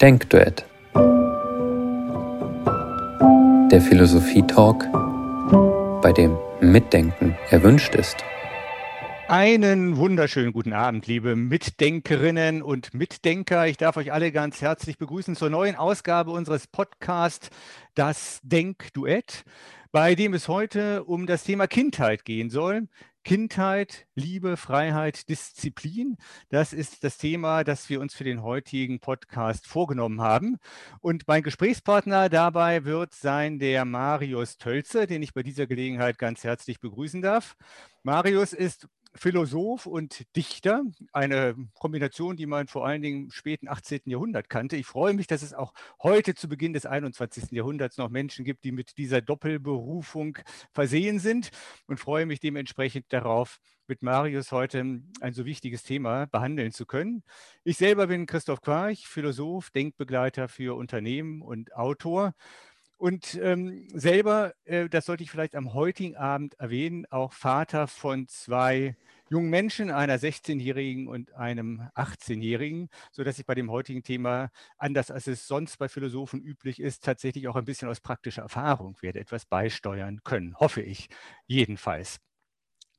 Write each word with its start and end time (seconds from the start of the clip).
Denkduett. 0.00 0.64
Der 3.72 3.80
Philosophie-Talk, 3.80 4.86
bei 6.02 6.12
dem 6.12 6.36
Mitdenken 6.60 7.36
erwünscht 7.50 7.96
ist. 7.96 8.18
Einen 9.26 9.96
wunderschönen 9.96 10.52
guten 10.52 10.72
Abend, 10.72 11.08
liebe 11.08 11.34
Mitdenkerinnen 11.34 12.62
und 12.62 12.94
Mitdenker. 12.94 13.66
Ich 13.66 13.76
darf 13.76 13.96
euch 13.96 14.12
alle 14.12 14.30
ganz 14.30 14.62
herzlich 14.62 14.98
begrüßen 14.98 15.34
zur 15.34 15.50
neuen 15.50 15.74
Ausgabe 15.74 16.30
unseres 16.30 16.68
Podcasts 16.68 17.50
Das 17.96 18.38
Denkduett, 18.44 19.42
bei 19.90 20.14
dem 20.14 20.32
es 20.32 20.46
heute 20.46 21.02
um 21.02 21.26
das 21.26 21.42
Thema 21.42 21.66
Kindheit 21.66 22.24
gehen 22.24 22.50
soll. 22.50 22.86
Kindheit, 23.28 24.06
Liebe, 24.14 24.56
Freiheit, 24.56 25.28
Disziplin. 25.28 26.16
Das 26.48 26.72
ist 26.72 27.04
das 27.04 27.18
Thema, 27.18 27.62
das 27.62 27.90
wir 27.90 28.00
uns 28.00 28.14
für 28.14 28.24
den 28.24 28.42
heutigen 28.42 29.00
Podcast 29.00 29.66
vorgenommen 29.66 30.22
haben. 30.22 30.56
Und 31.00 31.28
mein 31.28 31.42
Gesprächspartner 31.42 32.30
dabei 32.30 32.86
wird 32.86 33.12
sein 33.12 33.58
der 33.58 33.84
Marius 33.84 34.56
Tölze, 34.56 35.06
den 35.06 35.22
ich 35.22 35.34
bei 35.34 35.42
dieser 35.42 35.66
Gelegenheit 35.66 36.16
ganz 36.16 36.42
herzlich 36.42 36.80
begrüßen 36.80 37.20
darf. 37.20 37.54
Marius 38.02 38.54
ist 38.54 38.88
Philosoph 39.18 39.86
und 39.86 40.24
Dichter, 40.36 40.84
eine 41.12 41.56
Kombination, 41.74 42.36
die 42.36 42.46
man 42.46 42.68
vor 42.68 42.86
allen 42.86 43.02
Dingen 43.02 43.24
im 43.24 43.30
späten 43.30 43.68
18. 43.68 44.02
Jahrhundert 44.04 44.48
kannte. 44.48 44.76
Ich 44.76 44.86
freue 44.86 45.12
mich, 45.12 45.26
dass 45.26 45.42
es 45.42 45.54
auch 45.54 45.72
heute 46.02 46.34
zu 46.34 46.48
Beginn 46.48 46.72
des 46.72 46.86
21. 46.86 47.50
Jahrhunderts 47.50 47.96
noch 47.96 48.10
Menschen 48.10 48.44
gibt, 48.44 48.64
die 48.64 48.70
mit 48.70 48.96
dieser 48.96 49.20
Doppelberufung 49.20 50.38
versehen 50.72 51.18
sind 51.18 51.50
und 51.86 51.98
freue 51.98 52.26
mich 52.26 52.38
dementsprechend 52.38 53.06
darauf, 53.12 53.58
mit 53.88 54.02
Marius 54.02 54.52
heute 54.52 55.00
ein 55.20 55.32
so 55.32 55.46
wichtiges 55.46 55.82
Thema 55.82 56.26
behandeln 56.26 56.72
zu 56.72 56.86
können. 56.86 57.24
Ich 57.64 57.78
selber 57.78 58.06
bin 58.06 58.26
Christoph 58.26 58.60
Quarch, 58.60 59.08
Philosoph, 59.08 59.70
Denkbegleiter 59.70 60.48
für 60.48 60.76
Unternehmen 60.76 61.42
und 61.42 61.74
Autor. 61.74 62.34
Und 62.98 63.38
ähm, 63.40 63.86
selber, 63.94 64.54
äh, 64.64 64.88
das 64.88 65.06
sollte 65.06 65.22
ich 65.22 65.30
vielleicht 65.30 65.54
am 65.54 65.72
heutigen 65.72 66.16
Abend 66.16 66.54
erwähnen, 66.58 67.06
auch 67.10 67.32
Vater 67.32 67.86
von 67.86 68.26
zwei 68.26 68.96
jungen 69.30 69.50
Menschen, 69.50 69.92
einer 69.92 70.18
16-Jährigen 70.18 71.06
und 71.06 71.32
einem 71.34 71.82
18-Jährigen, 71.94 72.88
sodass 73.12 73.38
ich 73.38 73.46
bei 73.46 73.54
dem 73.54 73.70
heutigen 73.70 74.02
Thema, 74.02 74.50
anders 74.78 75.12
als 75.12 75.28
es 75.28 75.46
sonst 75.46 75.78
bei 75.78 75.88
Philosophen 75.88 76.42
üblich 76.42 76.80
ist, 76.80 77.04
tatsächlich 77.04 77.46
auch 77.46 77.54
ein 77.54 77.64
bisschen 77.64 77.88
aus 77.88 78.00
praktischer 78.00 78.42
Erfahrung 78.42 78.96
werde 79.00 79.20
etwas 79.20 79.46
beisteuern 79.46 80.20
können, 80.24 80.56
hoffe 80.58 80.82
ich 80.82 81.08
jedenfalls. 81.46 82.18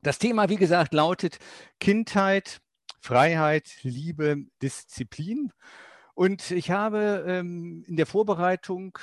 Das 0.02 0.18
Thema, 0.18 0.48
wie 0.48 0.56
gesagt, 0.56 0.94
lautet 0.94 1.40
Kindheit, 1.82 2.62
Freiheit, 3.02 3.80
Liebe, 3.82 4.46
Disziplin. 4.62 5.52
Und 6.14 6.52
ich 6.52 6.72
habe 6.72 7.26
ähm, 7.28 7.84
in 7.86 7.98
der 7.98 8.06
Vorbereitung 8.06 8.98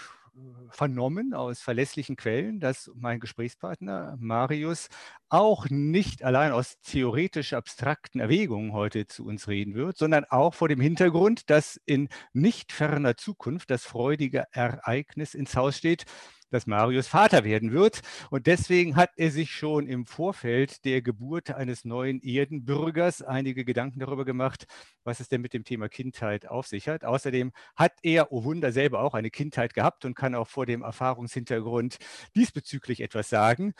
vernommen 0.70 1.34
aus 1.34 1.60
verlässlichen 1.60 2.16
Quellen, 2.16 2.60
dass 2.60 2.90
mein 2.94 3.20
Gesprächspartner 3.20 4.16
Marius 4.18 4.88
auch 5.28 5.66
nicht 5.70 6.22
allein 6.22 6.52
aus 6.52 6.80
theoretisch 6.82 7.52
abstrakten 7.52 8.20
Erwägungen 8.20 8.72
heute 8.72 9.06
zu 9.06 9.24
uns 9.24 9.48
reden 9.48 9.74
wird, 9.74 9.96
sondern 9.96 10.24
auch 10.24 10.54
vor 10.54 10.68
dem 10.68 10.80
Hintergrund, 10.80 11.50
dass 11.50 11.80
in 11.86 12.08
nicht 12.32 12.72
ferner 12.72 13.16
Zukunft 13.16 13.70
das 13.70 13.84
freudige 13.84 14.44
Ereignis 14.52 15.34
ins 15.34 15.56
Haus 15.56 15.76
steht, 15.76 16.04
dass 16.50 16.66
Marius 16.66 17.08
Vater 17.08 17.44
werden 17.44 17.72
wird. 17.72 18.00
Und 18.30 18.46
deswegen 18.46 18.96
hat 18.96 19.10
er 19.16 19.30
sich 19.30 19.50
schon 19.50 19.86
im 19.86 20.06
Vorfeld 20.06 20.84
der 20.84 21.02
Geburt 21.02 21.50
eines 21.50 21.84
neuen 21.84 22.20
Erdenbürgers 22.20 23.22
einige 23.22 23.64
Gedanken 23.64 24.00
darüber 24.00 24.24
gemacht, 24.24 24.66
was 25.04 25.20
es 25.20 25.28
denn 25.28 25.40
mit 25.40 25.52
dem 25.52 25.64
Thema 25.64 25.88
Kindheit 25.88 26.46
auf 26.48 26.66
sich 26.66 26.88
hat. 26.88 27.04
Außerdem 27.04 27.52
hat 27.74 27.92
er, 28.02 28.32
oh 28.32 28.44
Wunder, 28.44 28.72
selber 28.72 29.00
auch 29.00 29.14
eine 29.14 29.30
Kindheit 29.30 29.74
gehabt 29.74 30.04
und 30.04 30.14
kann 30.14 30.34
auch 30.34 30.48
vor 30.48 30.66
dem 30.66 30.82
Erfahrungshintergrund 30.82 31.96
diesbezüglich 32.34 33.00
etwas 33.00 33.28
sagen. 33.28 33.74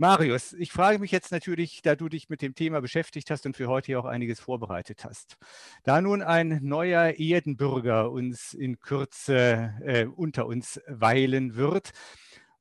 Marius, 0.00 0.54
ich 0.54 0.72
frage 0.72 0.98
mich 0.98 1.10
jetzt 1.10 1.30
natürlich, 1.30 1.82
da 1.82 1.94
du 1.94 2.08
dich 2.08 2.30
mit 2.30 2.40
dem 2.40 2.54
Thema 2.54 2.80
beschäftigt 2.80 3.30
hast 3.30 3.44
und 3.44 3.54
für 3.54 3.68
heute 3.68 3.98
auch 3.98 4.06
einiges 4.06 4.40
vorbereitet 4.40 5.04
hast. 5.04 5.36
Da 5.82 6.00
nun 6.00 6.22
ein 6.22 6.60
neuer 6.62 7.18
Erdenbürger 7.18 8.10
uns 8.10 8.54
in 8.54 8.78
Kürze 8.80 9.74
äh, 9.84 10.06
unter 10.06 10.46
uns 10.46 10.80
weilen 10.88 11.54
wird, 11.54 11.90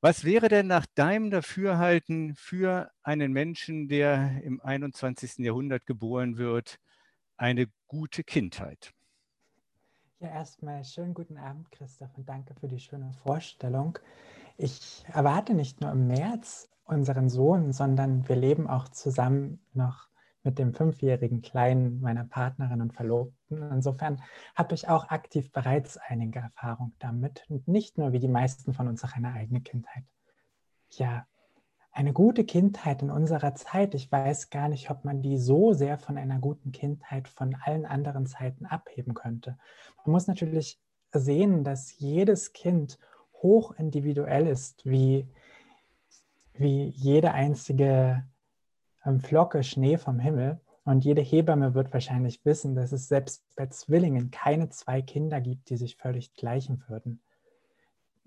was 0.01 0.25
wäre 0.25 0.49
denn 0.49 0.67
nach 0.67 0.85
deinem 0.95 1.31
Dafürhalten 1.31 2.35
für 2.35 2.91
einen 3.03 3.31
Menschen, 3.31 3.87
der 3.87 4.41
im 4.43 4.59
21. 4.59 5.37
Jahrhundert 5.37 5.85
geboren 5.85 6.37
wird, 6.37 6.77
eine 7.37 7.67
gute 7.87 8.25
Kindheit? 8.25 8.91
Ja, 10.21 10.27
erstmal 10.31 10.83
schönen 10.83 11.13
guten 11.13 11.37
Abend, 11.37 11.71
Christoph, 11.71 12.09
und 12.17 12.27
danke 12.27 12.53
für 12.53 12.67
die 12.67 12.79
schöne 12.79 13.13
Vorstellung. 13.23 13.97
Ich 14.57 15.05
erwarte 15.13 15.53
nicht 15.53 15.79
nur 15.79 15.91
im 15.91 16.07
März 16.07 16.69
unseren 16.83 17.29
Sohn, 17.29 17.71
sondern 17.71 18.27
wir 18.27 18.35
leben 18.35 18.67
auch 18.67 18.89
zusammen 18.89 19.65
noch 19.71 20.09
mit 20.43 20.59
dem 20.59 20.73
fünfjährigen 20.73 21.41
Kleinen 21.41 22.01
meiner 22.01 22.25
Partnerin 22.25 22.81
und 22.81 22.91
Verlobten. 22.91 23.61
Insofern 23.71 24.21
habe 24.55 24.75
ich 24.75 24.89
auch 24.89 25.07
aktiv 25.07 25.53
bereits 25.53 25.95
einige 25.95 26.39
Erfahrung 26.39 26.91
damit 26.99 27.45
und 27.47 27.69
nicht 27.69 27.97
nur 27.97 28.11
wie 28.11 28.19
die 28.19 28.27
meisten 28.27 28.73
von 28.73 28.89
uns 28.89 29.05
auch 29.05 29.13
eine 29.13 29.31
eigene 29.31 29.61
Kindheit. 29.61 30.03
Ja, 30.91 31.27
eine 31.91 32.13
gute 32.13 32.43
Kindheit 32.43 33.01
in 33.01 33.11
unserer 33.11 33.55
Zeit, 33.55 33.95
ich 33.95 34.11
weiß 34.11 34.49
gar 34.49 34.69
nicht, 34.69 34.89
ob 34.89 35.05
man 35.05 35.21
die 35.21 35.37
so 35.37 35.73
sehr 35.73 35.97
von 35.97 36.17
einer 36.17 36.39
guten 36.39 36.71
Kindheit 36.71 37.27
von 37.27 37.55
allen 37.63 37.85
anderen 37.85 38.25
Zeiten 38.25 38.65
abheben 38.65 39.13
könnte. 39.13 39.57
Man 40.05 40.13
muss 40.13 40.27
natürlich 40.27 40.79
sehen, 41.11 41.63
dass 41.63 41.97
jedes 41.97 42.53
Kind 42.53 42.99
hoch 43.33 43.71
individuell 43.71 44.47
ist, 44.47 44.85
wie 44.85 45.27
wie 46.59 46.89
jede 46.89 47.31
einzige 47.31 48.25
ähm, 49.05 49.19
Flocke 49.21 49.63
Schnee 49.63 49.97
vom 49.97 50.19
Himmel. 50.19 50.59
Und 50.83 51.05
jede 51.05 51.21
Hebamme 51.21 51.73
wird 51.73 51.93
wahrscheinlich 51.93 52.43
wissen, 52.45 52.75
dass 52.75 52.91
es 52.91 53.07
selbst 53.07 53.43
bei 53.55 53.67
Zwillingen 53.67 54.31
keine 54.31 54.69
zwei 54.69 55.01
Kinder 55.01 55.39
gibt, 55.39 55.69
die 55.69 55.77
sich 55.77 55.95
völlig 55.95 56.33
gleichen 56.33 56.83
würden. 56.87 57.21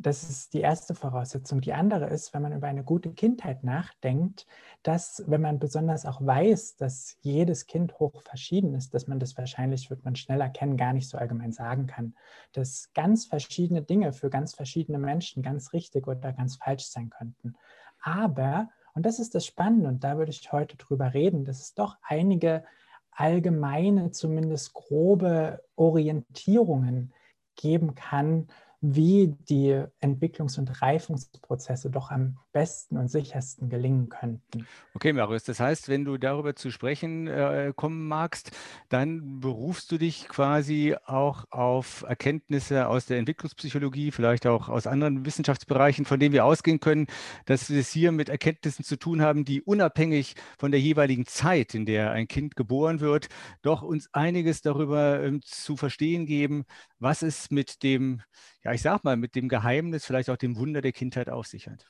Das 0.02 0.28
ist 0.28 0.52
die 0.52 0.60
erste 0.60 0.96
Voraussetzung. 0.96 1.60
Die 1.60 1.72
andere 1.72 2.06
ist, 2.06 2.34
wenn 2.34 2.42
man 2.42 2.52
über 2.52 2.66
eine 2.66 2.82
gute 2.82 3.12
Kindheit 3.12 3.62
nachdenkt, 3.62 4.46
dass, 4.82 5.22
wenn 5.28 5.40
man 5.40 5.60
besonders 5.60 6.06
auch 6.06 6.20
weiß, 6.20 6.76
dass 6.76 7.16
jedes 7.20 7.66
Kind 7.66 8.00
hoch 8.00 8.20
verschieden 8.20 8.74
ist, 8.74 8.94
dass 8.94 9.06
man 9.06 9.20
das 9.20 9.38
wahrscheinlich, 9.38 9.90
wird 9.90 10.04
man 10.04 10.16
schnell 10.16 10.40
erkennen, 10.40 10.76
gar 10.76 10.92
nicht 10.92 11.08
so 11.08 11.18
allgemein 11.18 11.52
sagen 11.52 11.86
kann. 11.86 12.16
Dass 12.52 12.92
ganz 12.94 13.26
verschiedene 13.26 13.82
Dinge 13.82 14.12
für 14.12 14.28
ganz 14.28 14.54
verschiedene 14.54 14.98
Menschen 14.98 15.42
ganz 15.42 15.72
richtig 15.72 16.08
oder 16.08 16.32
ganz 16.32 16.56
falsch 16.56 16.86
sein 16.86 17.10
könnten. 17.10 17.54
Aber, 18.00 18.70
und 18.94 19.06
das 19.06 19.20
ist 19.20 19.36
das 19.36 19.46
Spannende, 19.46 19.88
und 19.88 20.02
da 20.02 20.18
würde 20.18 20.32
ich 20.32 20.50
heute 20.50 20.76
drüber 20.76 21.14
reden, 21.14 21.44
dass 21.44 21.60
es 21.60 21.74
doch 21.74 21.96
einige 22.02 22.64
allgemeine, 23.12 24.10
zumindest 24.10 24.72
grobe 24.72 25.62
Orientierungen 25.76 27.12
geben 27.54 27.94
kann, 27.94 28.48
wie 28.82 29.36
die 29.48 29.80
Entwicklungs- 30.00 30.58
und 30.58 30.82
Reifungsprozesse 30.82 31.88
doch 31.88 32.10
am 32.10 32.38
besten 32.52 32.96
und 32.96 33.08
sichersten 33.08 33.68
gelingen 33.68 34.08
könnten. 34.08 34.66
Okay, 34.94 35.12
Marius, 35.12 35.44
das 35.44 35.58
heißt, 35.58 35.88
wenn 35.88 36.04
du 36.04 36.18
darüber 36.18 36.54
zu 36.54 36.70
sprechen 36.70 37.26
äh, 37.26 37.72
kommen 37.74 38.06
magst, 38.06 38.50
dann 38.88 39.40
berufst 39.40 39.90
du 39.90 39.98
dich 39.98 40.28
quasi 40.28 40.94
auch 41.04 41.46
auf 41.50 42.04
Erkenntnisse 42.06 42.88
aus 42.88 43.06
der 43.06 43.18
Entwicklungspsychologie, 43.18 44.10
vielleicht 44.10 44.46
auch 44.46 44.68
aus 44.68 44.86
anderen 44.86 45.24
Wissenschaftsbereichen, 45.24 46.04
von 46.04 46.20
denen 46.20 46.32
wir 46.32 46.44
ausgehen 46.44 46.80
können, 46.80 47.06
dass 47.46 47.70
wir 47.70 47.80
es 47.80 47.90
hier 47.90 48.12
mit 48.12 48.28
Erkenntnissen 48.28 48.84
zu 48.84 48.96
tun 48.96 49.22
haben, 49.22 49.44
die 49.44 49.62
unabhängig 49.62 50.34
von 50.58 50.70
der 50.70 50.80
jeweiligen 50.80 51.26
Zeit, 51.26 51.74
in 51.74 51.86
der 51.86 52.12
ein 52.12 52.28
Kind 52.28 52.56
geboren 52.56 53.00
wird, 53.00 53.28
doch 53.62 53.82
uns 53.82 54.12
einiges 54.12 54.62
darüber 54.62 55.22
ähm, 55.22 55.40
zu 55.42 55.76
verstehen 55.76 56.26
geben, 56.26 56.64
was 56.98 57.22
es 57.22 57.50
mit 57.50 57.82
dem, 57.82 58.22
ja, 58.62 58.72
ich 58.72 58.82
sag 58.82 59.04
mal, 59.04 59.16
mit 59.16 59.34
dem 59.34 59.48
Geheimnis, 59.48 60.04
vielleicht 60.04 60.30
auch 60.30 60.36
dem 60.36 60.56
Wunder 60.56 60.82
der 60.82 60.92
Kindheit 60.92 61.30
auf 61.30 61.46
sich 61.46 61.68
hat. 61.68 61.86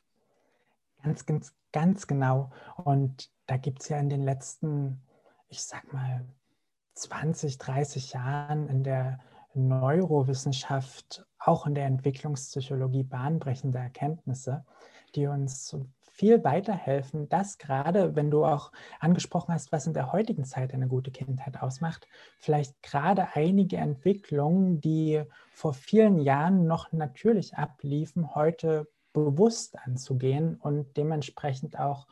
Ganz, 1.02 1.26
ganz, 1.26 1.54
ganz 1.72 2.06
genau. 2.06 2.50
Und 2.76 3.30
da 3.46 3.56
gibt 3.56 3.82
es 3.82 3.88
ja 3.88 3.98
in 3.98 4.08
den 4.08 4.22
letzten, 4.22 5.02
ich 5.48 5.62
sag 5.62 5.92
mal, 5.92 6.24
20, 6.94 7.58
30 7.58 8.12
Jahren 8.12 8.68
in 8.68 8.84
der 8.84 9.18
Neurowissenschaft, 9.54 11.26
auch 11.38 11.66
in 11.66 11.74
der 11.74 11.86
Entwicklungspsychologie 11.86 13.02
bahnbrechende 13.02 13.78
Erkenntnisse, 13.78 14.64
die 15.14 15.26
uns 15.26 15.76
viel 16.12 16.44
weiterhelfen, 16.44 17.28
dass 17.28 17.58
gerade, 17.58 18.14
wenn 18.14 18.30
du 18.30 18.44
auch 18.44 18.70
angesprochen 19.00 19.54
hast, 19.54 19.72
was 19.72 19.86
in 19.86 19.94
der 19.94 20.12
heutigen 20.12 20.44
Zeit 20.44 20.72
eine 20.74 20.86
gute 20.86 21.10
Kindheit 21.10 21.62
ausmacht, 21.62 22.06
vielleicht 22.38 22.82
gerade 22.82 23.28
einige 23.34 23.78
Entwicklungen, 23.78 24.80
die 24.80 25.22
vor 25.52 25.72
vielen 25.72 26.18
Jahren 26.18 26.66
noch 26.66 26.92
natürlich 26.92 27.56
abliefen, 27.56 28.34
heute 28.34 28.86
bewusst 29.12 29.78
anzugehen 29.78 30.56
und 30.56 30.96
dementsprechend 30.96 31.78
auch 31.78 32.06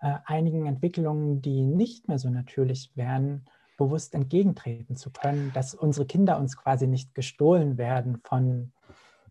äh, 0.00 0.14
einigen 0.24 0.66
Entwicklungen, 0.66 1.42
die 1.42 1.62
nicht 1.62 2.08
mehr 2.08 2.18
so 2.18 2.28
natürlich 2.28 2.90
wären, 2.96 3.46
bewusst 3.76 4.14
entgegentreten 4.14 4.96
zu 4.96 5.10
können, 5.10 5.52
dass 5.54 5.74
unsere 5.74 6.06
Kinder 6.06 6.38
uns 6.38 6.56
quasi 6.56 6.86
nicht 6.86 7.14
gestohlen 7.14 7.78
werden 7.78 8.20
von 8.24 8.72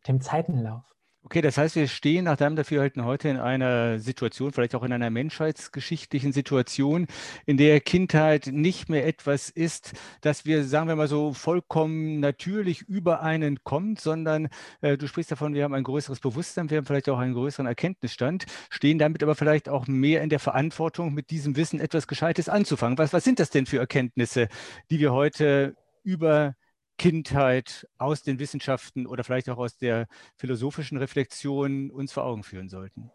dem 0.08 0.22
Zeitenlauf. 0.22 0.84
Okay, 1.24 1.42
das 1.42 1.58
heißt, 1.58 1.76
wir 1.76 1.88
stehen 1.88 2.26
nach 2.26 2.36
deinem 2.36 2.56
Dafürhalten 2.56 3.06
heute 3.06 3.30
in 3.30 3.38
einer 3.38 4.00
Situation, 4.00 4.52
vielleicht 4.52 4.74
auch 4.74 4.82
in 4.82 4.92
einer 4.92 5.12
menschheitsgeschichtlichen 5.12 6.34
Situation, 6.34 7.06
in 7.46 7.58
der 7.58 7.80
Kindheit 7.80 8.48
nicht 8.48 8.90
mehr 8.90 9.06
etwas 9.06 9.50
ist, 9.52 9.94
das 10.22 10.46
wir, 10.46 10.64
sagen 10.64 10.88
wir 10.88 10.96
mal 10.96 11.08
so, 11.08 11.32
vollkommen 11.34 12.20
natürlich 12.20 12.82
über 12.82 13.22
einen 13.22 13.64
kommt, 13.64 14.02
sondern 14.02 14.50
äh, 14.82 14.98
du 14.98 15.08
sprichst 15.08 15.32
davon, 15.32 15.54
wir 15.54 15.64
haben 15.64 15.76
ein 15.76 15.84
größeres 15.84 16.20
Bewusstsein, 16.20 16.72
wir 16.72 16.78
haben 16.78 16.86
vielleicht 16.86 17.08
auch 17.08 17.20
einen 17.20 17.36
größeren 17.36 17.68
Erkenntnisstand, 17.68 18.46
stehen 18.72 18.98
damit 18.98 19.22
aber 19.22 19.36
vielleicht 19.36 19.70
auch 19.70 19.86
mehr 19.88 20.24
in 20.24 20.30
der 20.30 20.40
Verantwortung, 20.40 21.14
mit 21.14 21.30
diesem 21.30 21.56
Wissen 21.56 21.80
etwas 21.80 22.08
Gescheites 22.08 22.50
anzufangen. 22.50 22.98
Was, 22.98 23.14
was 23.14 23.24
sind 23.24 23.40
das 23.40 23.52
denn 23.52 23.68
für 23.68 23.78
Erkenntnisse, 23.78 24.48
die 24.90 25.00
wir 25.00 25.14
heute 25.14 25.76
über 26.04 26.56
Kindheit 27.02 27.88
aus 27.98 28.22
den 28.22 28.38
Wissenschaften 28.38 29.08
oder 29.08 29.24
vielleicht 29.24 29.50
auch 29.50 29.58
aus 29.58 29.76
der 29.76 30.06
philosophischen 30.36 31.00
Reflexion 31.00 31.90
uns 31.90 32.14
vor 32.14 32.26
Augen 32.26 32.44
führen 32.44 32.70
sollten? 32.70 33.10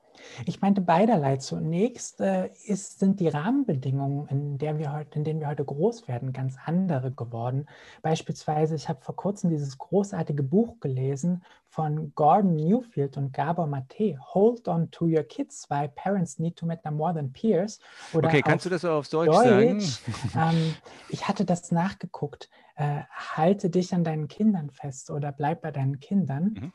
Ich 0.44 0.60
meinte 0.60 0.80
beiderlei. 0.80 1.36
Zunächst 1.36 2.20
äh, 2.20 2.50
ist, 2.64 2.98
sind 2.98 3.20
die 3.20 3.28
Rahmenbedingungen, 3.28 4.28
in, 4.28 4.58
der 4.58 4.78
wir 4.78 4.92
heute, 4.92 5.18
in 5.18 5.24
denen 5.24 5.40
wir 5.40 5.48
heute 5.48 5.64
groß 5.64 6.08
werden, 6.08 6.32
ganz 6.32 6.56
andere 6.64 7.12
geworden. 7.12 7.66
Beispielsweise, 8.02 8.74
ich 8.74 8.88
habe 8.88 9.00
vor 9.02 9.16
kurzem 9.16 9.50
dieses 9.50 9.78
großartige 9.78 10.42
Buch 10.42 10.80
gelesen 10.80 11.42
von 11.68 12.12
Gordon 12.14 12.56
Newfield 12.56 13.16
und 13.16 13.32
Gabor 13.32 13.66
Mate, 13.66 14.18
Hold 14.34 14.66
on 14.68 14.90
to 14.90 15.06
your 15.06 15.22
kids, 15.22 15.68
why 15.68 15.88
parents 15.88 16.38
need 16.38 16.56
to 16.56 16.64
matter 16.64 16.90
more 16.90 17.12
than 17.12 17.32
peers. 17.32 17.80
Oder 18.14 18.28
okay, 18.28 18.40
kannst 18.40 18.64
du 18.64 18.70
das 18.70 18.84
auf 18.84 19.08
Deutsch, 19.08 19.34
Deutsch 19.34 19.48
sagen? 19.48 19.82
Ähm, 20.36 20.74
ich 21.08 21.28
hatte 21.28 21.44
das 21.44 21.70
nachgeguckt. 21.72 22.50
Äh, 22.76 23.02
halte 23.10 23.70
dich 23.70 23.94
an 23.94 24.04
deinen 24.04 24.28
Kindern 24.28 24.70
fest 24.70 25.10
oder 25.10 25.32
bleib 25.32 25.62
bei 25.62 25.70
deinen 25.70 26.00
Kindern. 26.00 26.44
Mhm. 26.44 26.72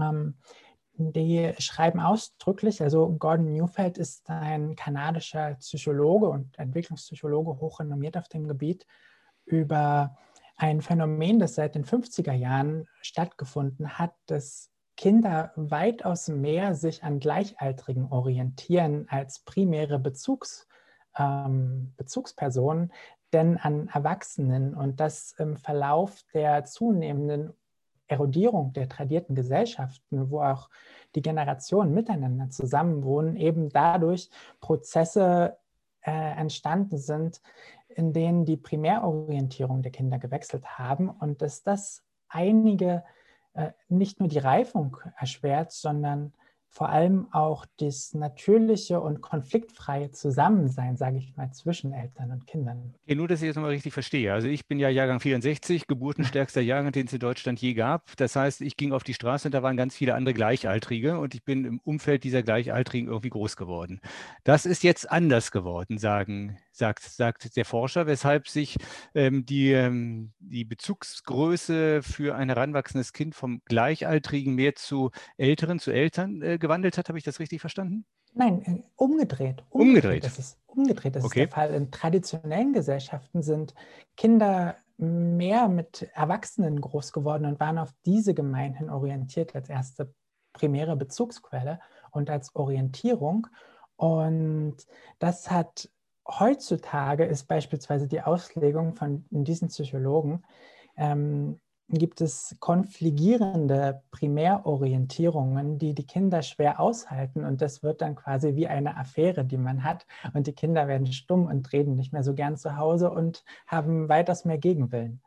Ähm, 0.00 0.34
die 0.96 1.52
schreiben 1.58 2.00
ausdrücklich, 2.00 2.82
also 2.82 3.08
Gordon 3.18 3.52
Newfeld 3.52 3.98
ist 3.98 4.30
ein 4.30 4.76
kanadischer 4.76 5.54
Psychologe 5.54 6.28
und 6.28 6.58
Entwicklungspsychologe, 6.58 7.60
hochrenommiert 7.60 8.16
auf 8.16 8.28
dem 8.28 8.46
Gebiet, 8.46 8.86
über 9.44 10.16
ein 10.56 10.80
Phänomen, 10.80 11.38
das 11.38 11.56
seit 11.56 11.74
den 11.74 11.84
50er 11.84 12.32
Jahren 12.32 12.86
stattgefunden 13.00 13.98
hat, 13.98 14.14
dass 14.26 14.70
Kinder 14.96 15.52
weitaus 15.56 16.28
mehr 16.28 16.74
sich 16.74 17.02
an 17.02 17.18
Gleichaltrigen 17.18 18.06
orientieren 18.12 19.06
als 19.08 19.40
primäre 19.40 19.98
Bezugs, 19.98 20.68
ähm, 21.18 21.92
Bezugspersonen, 21.96 22.92
denn 23.32 23.56
an 23.56 23.88
Erwachsenen. 23.88 24.74
Und 24.74 25.00
das 25.00 25.34
im 25.38 25.56
Verlauf 25.56 26.22
der 26.32 26.64
zunehmenden 26.64 27.52
Erodierung 28.06 28.72
der 28.72 28.88
tradierten 28.88 29.34
Gesellschaften, 29.34 30.30
wo 30.30 30.42
auch 30.42 30.68
die 31.14 31.22
Generationen 31.22 31.94
miteinander 31.94 32.50
zusammenwohnen, 32.50 33.36
eben 33.36 33.70
dadurch 33.70 34.30
Prozesse 34.60 35.56
äh, 36.02 36.10
entstanden 36.10 36.98
sind, 36.98 37.40
in 37.88 38.12
denen 38.12 38.44
die 38.44 38.56
Primärorientierung 38.56 39.82
der 39.82 39.92
Kinder 39.92 40.18
gewechselt 40.18 40.78
haben 40.78 41.08
und 41.08 41.40
dass 41.40 41.62
das 41.62 42.04
einige 42.28 43.04
äh, 43.54 43.70
nicht 43.88 44.20
nur 44.20 44.28
die 44.28 44.38
Reifung 44.38 44.96
erschwert, 45.16 45.72
sondern 45.72 46.34
vor 46.74 46.88
allem 46.88 47.28
auch 47.30 47.66
das 47.78 48.14
natürliche 48.14 49.00
und 49.00 49.20
konfliktfreie 49.20 50.10
Zusammensein, 50.10 50.96
sage 50.96 51.18
ich 51.18 51.36
mal, 51.36 51.52
zwischen 51.52 51.92
Eltern 51.92 52.32
und 52.32 52.48
Kindern. 52.48 52.94
Okay, 53.04 53.14
nur, 53.14 53.28
dass 53.28 53.42
ich 53.42 53.48
das 53.48 53.54
nochmal 53.54 53.70
richtig 53.70 53.92
verstehe. 53.92 54.32
Also 54.32 54.48
ich 54.48 54.66
bin 54.66 54.80
ja 54.80 54.88
Jahrgang 54.88 55.20
64, 55.20 55.86
geburtenstärkster 55.86 56.60
Jahrgang, 56.60 56.90
den 56.90 57.06
es 57.06 57.12
in 57.12 57.20
Deutschland 57.20 57.60
je 57.60 57.74
gab. 57.74 58.16
Das 58.16 58.34
heißt, 58.34 58.60
ich 58.60 58.76
ging 58.76 58.92
auf 58.92 59.04
die 59.04 59.14
Straße 59.14 59.46
und 59.46 59.52
da 59.52 59.62
waren 59.62 59.76
ganz 59.76 59.94
viele 59.94 60.14
andere 60.14 60.34
Gleichaltrige 60.34 61.20
und 61.20 61.36
ich 61.36 61.44
bin 61.44 61.64
im 61.64 61.78
Umfeld 61.78 62.24
dieser 62.24 62.42
Gleichaltrigen 62.42 63.06
irgendwie 63.06 63.30
groß 63.30 63.56
geworden. 63.56 64.00
Das 64.42 64.66
ist 64.66 64.82
jetzt 64.82 65.08
anders 65.08 65.52
geworden, 65.52 65.98
sagen 65.98 66.58
sagt, 66.74 67.02
sagt 67.02 67.56
der 67.56 67.64
Forscher, 67.64 68.06
weshalb 68.06 68.48
sich 68.48 68.76
ähm, 69.14 69.46
die, 69.46 69.72
ähm, 69.72 70.32
die 70.40 70.64
Bezugsgröße 70.64 72.02
für 72.02 72.34
ein 72.34 72.48
heranwachsendes 72.48 73.12
Kind 73.12 73.34
vom 73.34 73.62
Gleichaltrigen 73.66 74.54
mehr 74.54 74.74
zu 74.74 75.10
Älteren, 75.36 75.78
zu 75.78 75.92
Eltern 75.92 76.42
äh, 76.42 76.58
gewandelt 76.64 76.96
hat. 76.96 77.08
Habe 77.08 77.18
ich 77.18 77.24
das 77.24 77.38
richtig 77.40 77.60
verstanden? 77.60 78.06
Nein, 78.32 78.62
äh, 78.64 78.82
umgedreht. 78.96 79.62
Umgedreht. 79.68 80.04
umgedreht. 80.04 80.24
Das 80.24 80.38
ist 80.38 80.58
umgedreht. 80.66 81.14
Das 81.14 81.24
okay. 81.24 81.44
ist 81.44 81.50
der 81.50 81.54
Fall. 81.54 81.74
In 81.74 81.90
traditionellen 81.90 82.72
Gesellschaften 82.72 83.42
sind 83.42 83.74
Kinder 84.16 84.76
mehr 84.96 85.68
mit 85.68 86.08
Erwachsenen 86.14 86.80
groß 86.80 87.12
geworden 87.12 87.44
und 87.44 87.60
waren 87.60 87.78
auf 87.78 87.90
diese 88.06 88.32
gemeinhin 88.32 88.88
orientiert 88.88 89.54
als 89.54 89.68
erste 89.68 90.14
primäre 90.52 90.96
Bezugsquelle 90.96 91.80
und 92.12 92.30
als 92.30 92.54
Orientierung. 92.54 93.46
Und 93.96 94.76
das 95.18 95.50
hat 95.50 95.90
heutzutage 96.26 97.24
ist 97.26 97.44
beispielsweise 97.44 98.08
die 98.08 98.22
Auslegung 98.22 98.94
von 98.94 99.26
diesen 99.30 99.68
Psychologen, 99.68 100.42
ähm, 100.96 101.60
gibt 101.88 102.20
es 102.20 102.56
konfligierende 102.60 104.02
Primärorientierungen, 104.10 105.78
die 105.78 105.94
die 105.94 106.06
Kinder 106.06 106.42
schwer 106.42 106.80
aushalten. 106.80 107.44
Und 107.44 107.60
das 107.60 107.82
wird 107.82 108.00
dann 108.00 108.14
quasi 108.14 108.54
wie 108.54 108.66
eine 108.66 108.96
Affäre, 108.96 109.44
die 109.44 109.58
man 109.58 109.84
hat. 109.84 110.06
Und 110.32 110.46
die 110.46 110.52
Kinder 110.52 110.88
werden 110.88 111.12
stumm 111.12 111.46
und 111.46 111.72
reden 111.72 111.94
nicht 111.94 112.12
mehr 112.12 112.24
so 112.24 112.34
gern 112.34 112.56
zu 112.56 112.76
Hause 112.76 113.10
und 113.10 113.44
haben 113.66 114.08
weitaus 114.08 114.44
mehr 114.44 114.58
Gegenwillen. 114.58 115.20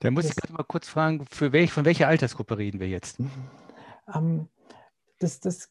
Da 0.00 0.10
muss 0.10 0.24
das, 0.24 0.32
ich 0.32 0.36
gerade 0.36 0.52
mal 0.52 0.64
kurz 0.64 0.88
fragen, 0.88 1.24
für 1.30 1.52
welch, 1.52 1.72
von 1.72 1.84
welcher 1.84 2.08
Altersgruppe 2.08 2.58
reden 2.58 2.80
wir 2.80 2.88
jetzt? 2.88 3.18
Ähm, 4.14 4.48
das, 5.20 5.40
das 5.40 5.70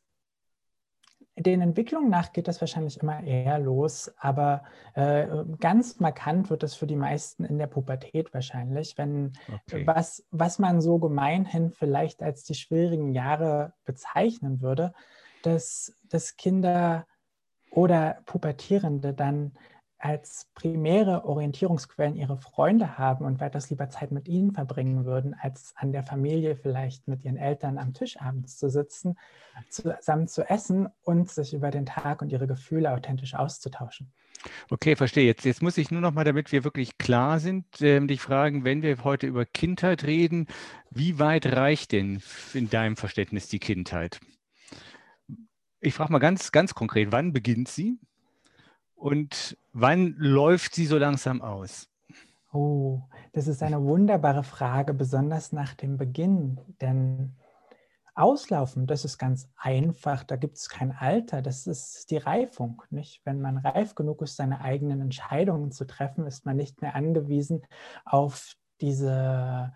den 1.39 1.61
Entwicklungen 1.61 2.09
nach 2.09 2.33
geht 2.33 2.47
das 2.47 2.59
wahrscheinlich 2.61 2.97
immer 2.97 3.23
eher 3.23 3.59
los, 3.59 4.13
aber 4.17 4.63
äh, 4.93 5.27
ganz 5.59 5.99
markant 5.99 6.49
wird 6.49 6.63
das 6.63 6.75
für 6.75 6.87
die 6.87 6.95
meisten 6.95 7.45
in 7.45 7.57
der 7.57 7.67
Pubertät 7.67 8.33
wahrscheinlich, 8.33 8.97
wenn 8.97 9.33
okay. 9.47 9.87
was, 9.87 10.25
was 10.31 10.59
man 10.59 10.81
so 10.81 10.99
gemeinhin 10.99 11.71
vielleicht 11.71 12.21
als 12.21 12.43
die 12.43 12.55
schwierigen 12.55 13.13
Jahre 13.13 13.73
bezeichnen 13.85 14.61
würde, 14.61 14.93
dass, 15.43 15.97
dass 16.09 16.35
Kinder 16.35 17.07
oder 17.71 18.17
Pubertierende 18.25 19.13
dann 19.13 19.53
als 19.99 20.47
primäre 20.55 21.25
Orientierungsquellen 21.25 22.15
ihre 22.15 22.37
Freunde 22.37 22.97
haben 22.97 23.25
und 23.25 23.39
weitaus 23.39 23.69
lieber 23.69 23.89
Zeit 23.89 24.11
mit 24.11 24.27
ihnen 24.27 24.53
verbringen 24.53 25.05
würden, 25.05 25.35
als 25.39 25.73
an 25.75 25.91
der 25.91 26.03
Familie 26.03 26.55
vielleicht 26.55 27.07
mit 27.07 27.23
ihren 27.25 27.37
Eltern 27.37 27.77
am 27.77 27.93
Tisch 27.93 28.19
abends 28.19 28.57
zu 28.57 28.69
sitzen, 28.69 29.17
zusammen 29.69 30.27
zu 30.27 30.49
essen 30.49 30.87
und 31.01 31.29
sich 31.29 31.53
über 31.53 31.69
den 31.69 31.85
Tag 31.85 32.21
und 32.21 32.31
ihre 32.31 32.47
Gefühle 32.47 32.93
authentisch 32.93 33.35
auszutauschen. 33.35 34.11
Okay, 34.69 34.95
verstehe. 34.95 35.25
Jetzt, 35.25 35.43
jetzt 35.43 35.61
muss 35.61 35.77
ich 35.77 35.91
nur 35.91 35.99
noch 35.99 36.13
mal, 36.13 36.23
damit 36.23 36.51
wir 36.53 36.63
wirklich 36.63 36.97
klar 36.97 37.39
sind, 37.39 37.81
äh, 37.81 37.99
dich 37.99 38.21
fragen, 38.21 38.63
wenn 38.63 38.81
wir 38.81 39.03
heute 39.03 39.27
über 39.27 39.45
Kindheit 39.45 40.05
reden, 40.05 40.47
wie 40.89 41.19
weit 41.19 41.45
reicht 41.45 41.91
denn 41.91 42.21
in 42.53 42.69
deinem 42.69 42.95
Verständnis 42.95 43.49
die 43.49 43.59
Kindheit? 43.59 44.21
Ich 45.81 45.93
frage 45.93 46.11
mal 46.11 46.19
ganz, 46.19 46.51
ganz 46.51 46.73
konkret, 46.73 47.11
wann 47.11 47.33
beginnt 47.33 47.67
sie? 47.67 47.99
Und 48.99 49.57
wann 49.71 50.15
läuft 50.17 50.75
sie 50.75 50.85
so 50.85 50.97
langsam 50.97 51.41
aus? 51.41 51.87
Oh, 52.51 53.01
das 53.31 53.47
ist 53.47 53.63
eine 53.63 53.81
wunderbare 53.81 54.43
Frage, 54.43 54.93
besonders 54.93 55.53
nach 55.53 55.73
dem 55.73 55.95
Beginn. 55.95 56.59
Denn 56.81 57.35
Auslaufen, 58.13 58.87
das 58.87 59.05
ist 59.05 59.17
ganz 59.17 59.47
einfach, 59.55 60.25
da 60.25 60.35
gibt 60.35 60.57
es 60.57 60.67
kein 60.67 60.91
Alter, 60.91 61.41
das 61.41 61.65
ist 61.65 62.11
die 62.11 62.17
Reifung. 62.17 62.83
Nicht? 62.89 63.21
Wenn 63.23 63.39
man 63.39 63.59
reif 63.59 63.95
genug 63.95 64.21
ist, 64.21 64.35
seine 64.35 64.59
eigenen 64.59 64.99
Entscheidungen 64.99 65.71
zu 65.71 65.87
treffen, 65.87 66.27
ist 66.27 66.45
man 66.45 66.57
nicht 66.57 66.81
mehr 66.81 66.95
angewiesen 66.95 67.61
auf 68.03 68.57
diese 68.81 69.71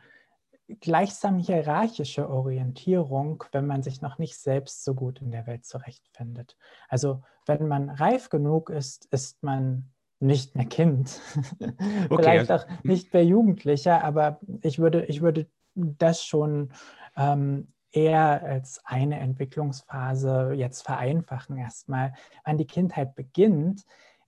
gleichsam 0.81 1.39
hierarchische 1.39 2.29
Orientierung, 2.29 3.45
wenn 3.53 3.67
man 3.67 3.83
sich 3.83 4.01
noch 4.01 4.17
nicht 4.17 4.37
selbst 4.37 4.83
so 4.83 4.95
gut 4.95 5.21
in 5.21 5.31
der 5.31 5.47
Welt 5.47 5.65
zurechtfindet. 5.65 6.57
Also 6.89 7.21
wenn 7.45 7.67
man 7.67 7.89
reif 7.89 8.29
genug 8.29 8.69
ist, 8.69 9.05
ist 9.11 9.43
man 9.43 9.91
nicht 10.19 10.55
mehr 10.55 10.65
Kind. 10.65 11.19
Okay. 12.09 12.23
Vielleicht 12.23 12.51
also 12.51 12.65
auch 12.65 12.83
nicht 12.83 13.13
mehr 13.13 13.25
Jugendlicher, 13.25 14.03
aber 14.03 14.39
ich 14.61 14.79
würde, 14.79 15.05
ich 15.05 15.21
würde 15.21 15.47
das 15.73 16.23
schon 16.23 16.71
ähm, 17.15 17.73
eher 17.91 18.43
als 18.43 18.81
eine 18.85 19.19
Entwicklungsphase 19.19 20.53
jetzt 20.53 20.81
vereinfachen 20.81 21.57
erstmal. 21.57 22.13
Wann 22.43 22.57
die 22.57 22.67
Kindheit 22.67 23.15
beginnt, 23.15 23.85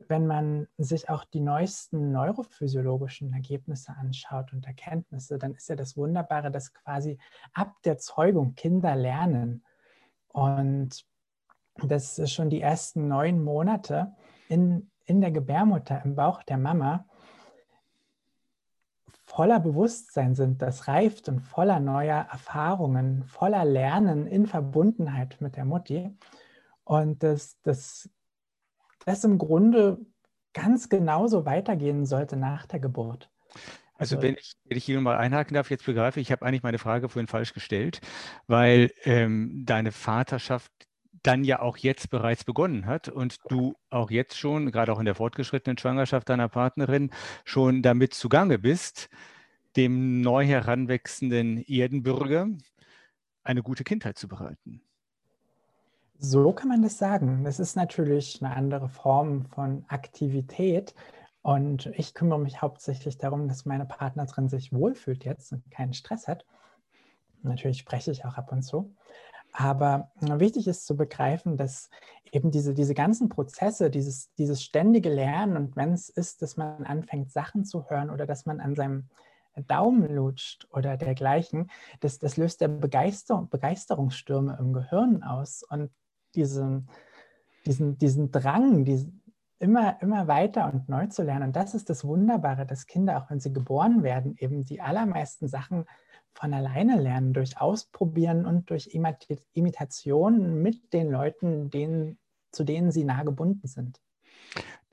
wenn 0.08 0.28
man 0.28 0.68
sich 0.78 1.10
auch 1.10 1.24
die 1.26 1.40
neuesten 1.40 2.12
neurophysiologischen 2.12 3.34
Ergebnisse 3.34 3.94
anschaut 3.98 4.54
und 4.54 4.66
Erkenntnisse, 4.66 5.38
dann 5.38 5.54
ist 5.54 5.70
ja 5.70 5.76
das 5.76 5.98
Wunderbare, 5.98 6.52
dass 6.52 6.74
quasi 6.74 7.18
ab 7.54 7.76
der 7.84 7.98
Zeugung 7.98 8.56
Kinder 8.56 8.96
lernen. 8.96 9.64
Und 10.28 11.06
das 11.84 12.18
ist 12.20 12.34
schon 12.34 12.50
die 12.50 12.62
ersten 12.62 13.08
neun 13.08 13.44
Monate 13.44 14.14
in, 14.48 14.90
in 15.06 15.22
der 15.22 15.32
Gebärmutter, 15.32 16.02
im 16.04 16.16
Bauch 16.16 16.44
der 16.44 16.58
Mama, 16.58 17.06
voller 19.26 19.60
Bewusstsein 19.60 20.36
sind, 20.36 20.62
das 20.62 20.88
reift 20.88 21.28
und 21.28 21.42
voller 21.42 21.80
neuer 21.80 22.28
Erfahrungen, 22.32 23.24
voller 23.26 23.66
Lernen 23.66 24.28
in 24.28 24.46
Verbundenheit 24.46 25.42
mit 25.42 25.58
der 25.58 25.66
Mutti. 25.66 26.16
Und 26.84 27.24
dass 27.24 27.60
das, 27.64 28.10
das 29.06 29.24
im 29.24 29.38
Grunde 29.38 29.98
ganz 30.54 30.90
genauso 30.90 31.46
weitergehen 31.46 32.06
sollte 32.06 32.38
nach 32.38 32.66
der 32.66 32.80
Geburt. 32.80 33.30
Also, 33.98 34.16
also 34.16 34.22
wenn 34.22 34.36
ich, 34.36 34.54
wenn 34.66 34.78
ich 34.78 34.86
hier 34.86 35.02
mal 35.02 35.18
einhaken 35.18 35.56
darf, 35.56 35.70
jetzt 35.70 35.86
begreife 35.86 36.20
ich, 36.20 36.28
ich 36.28 36.32
habe 36.32 36.46
eigentlich 36.46 36.64
meine 36.64 36.78
Frage 36.78 37.10
vorhin 37.10 37.28
falsch 37.28 37.54
gestellt, 37.54 38.02
weil 38.48 38.92
ähm, 39.04 39.64
deine 39.66 39.92
Vaterschaft 39.92 40.72
dann 41.26 41.44
ja 41.44 41.60
auch 41.62 41.78
jetzt 41.78 42.10
bereits 42.10 42.44
begonnen 42.44 42.86
hat 42.86 43.10
und 43.10 43.38
du 43.50 43.76
auch 43.90 44.12
jetzt 44.12 44.38
schon, 44.38 44.72
gerade 44.72 44.92
auch 44.94 45.00
in 45.00 45.06
der 45.06 45.16
fortgeschrittenen 45.16 45.78
Schwangerschaft 45.78 46.30
deiner 46.30 46.50
Partnerin, 46.50 47.10
schon 47.44 47.82
damit 47.82 48.14
zugange 48.14 48.60
bist, 48.60 49.10
dem 49.76 50.22
neu 50.22 50.46
heranwachsenden 50.46 51.58
Erdenbürger 51.58 52.48
eine 53.44 53.64
gute 53.64 53.84
Kindheit 53.84 54.18
zu 54.18 54.28
bereiten. 54.28 54.82
So 56.18 56.54
kann 56.54 56.70
man 56.70 56.82
das 56.82 56.98
sagen. 56.98 57.44
Das 57.44 57.60
ist 57.60 57.76
natürlich 57.76 58.42
eine 58.42 58.56
andere 58.56 58.88
Form 58.88 59.46
von 59.48 59.84
Aktivität. 59.88 60.94
Und 61.42 61.88
ich 61.88 62.14
kümmere 62.14 62.40
mich 62.40 62.62
hauptsächlich 62.62 63.18
darum, 63.18 63.48
dass 63.48 63.66
meine 63.66 63.86
Partnerin 63.86 64.50
sich 64.50 64.74
wohlfühlt 64.74 65.26
jetzt 65.26 65.52
und 65.52 65.70
keinen 65.70 65.94
Stress 65.94 66.28
hat. 66.28 66.46
Natürlich 67.44 67.80
spreche 67.80 68.12
ich 68.12 68.26
auch 68.26 68.38
ab 68.38 68.52
und 68.52 68.64
zu. 68.64 68.96
Aber 69.58 70.12
wichtig 70.20 70.68
ist 70.68 70.86
zu 70.86 70.98
begreifen, 70.98 71.56
dass 71.56 71.90
eben 72.30 72.52
diese, 72.52 72.74
diese 72.74 72.94
ganzen 72.94 73.30
Prozesse, 73.30 73.90
dieses, 73.90 74.34
dieses 74.34 74.62
ständige 74.62 75.10
Lernen 75.10 75.56
und 75.56 75.78
wenn 75.78 75.94
es 75.94 76.10
ist, 76.10 76.42
dass 76.42 76.58
man 76.58 76.84
anfängt, 76.84 77.32
Sachen 77.32 77.64
zu 77.64 77.90
hören 77.90 78.10
oder 78.10 78.26
dass 78.26 78.46
man 78.46 78.60
an 78.60 78.76
seinem 78.76 79.08
Daumen 79.68 80.14
lutscht 80.14 80.68
oder 80.72 80.98
dergleichen, 80.98 81.72
das, 82.02 82.20
das 82.20 82.36
löst 82.36 82.60
ja 82.60 82.68
Begeister, 82.68 83.48
Begeisterungsstürme 83.50 84.58
im 84.60 84.74
Gehirn 84.74 85.24
aus 85.24 85.64
und 85.64 85.90
diesen, 86.36 86.90
diesen, 87.66 87.98
diesen 87.98 88.32
Drang, 88.32 88.84
diesen, 88.84 89.24
immer, 89.60 90.02
immer 90.02 90.28
weiter 90.28 90.70
und 90.74 90.90
neu 90.90 91.08
zu 91.08 91.24
lernen. 91.24 91.48
Und 91.48 91.56
das 91.56 91.74
ist 91.74 91.90
das 91.90 92.04
Wunderbare, 92.04 92.66
dass 92.66 92.88
Kinder, 92.88 93.18
auch 93.18 93.30
wenn 93.30 93.40
sie 93.40 93.54
geboren 93.54 94.04
werden, 94.04 94.36
eben 94.38 94.66
die 94.66 94.82
allermeisten 94.82 95.48
Sachen 95.48 95.86
von 96.36 96.54
alleine 96.54 97.02
lernen, 97.02 97.34
durch 97.34 97.60
Ausprobieren 97.60 98.46
und 98.46 98.70
durch 98.70 98.90
Imitation 99.54 100.62
mit 100.62 100.94
den 100.94 101.10
Leuten, 101.10 101.70
denen, 101.70 102.20
zu 102.52 102.64
denen 102.64 102.92
sie 102.92 103.06
nah 103.06 103.24
gebunden 103.24 103.68
sind. 103.68 104.00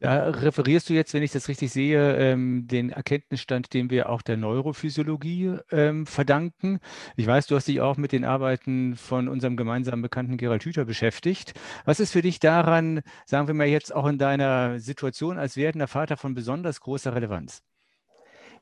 Da 0.03 0.31
referierst 0.31 0.91
du 0.91 0.95
jetzt, 0.95 1.15
wenn 1.15 1.23
ich 1.23 1.31
das 1.31 1.49
richtig 1.49 1.71
sehe, 1.71 2.17
ähm, 2.17 2.67
den 2.67 2.91
Erkenntnisstand, 2.91 3.73
den 3.73 3.89
wir 3.89 4.09
auch 4.09 4.21
der 4.21 4.37
Neurophysiologie 4.37 5.59
ähm, 5.71 6.07
verdanken. 6.07 6.81
Ich 7.15 7.29
weiß, 7.29 7.47
du 7.47 7.55
hast 7.55 7.69
dich 7.69 7.81
auch 7.81 7.97
mit 7.97 8.11
den 8.11 8.25
Arbeiten 8.25 8.97
von 8.97 9.29
unserem 9.29 9.57
gemeinsamen 9.57 10.03
Bekannten 10.03 10.39
Gerald 10.39 10.65
Hüther 10.65 10.87
beschäftigt. 10.87 11.55
Was 11.85 12.01
ist 12.01 12.11
für 12.11 12.23
dich 12.23 12.41
daran, 12.41 13.03
sagen 13.27 13.47
wir 13.47 13.55
mal 13.55 13.69
jetzt 13.69 13.95
auch 13.95 14.07
in 14.09 14.19
deiner 14.19 14.81
Situation 14.81 15.39
als 15.39 15.57
werdender 15.57 15.87
Vater 15.87 16.17
von 16.17 16.35
besonders 16.35 16.81
großer 16.81 17.15
Relevanz? 17.15 17.63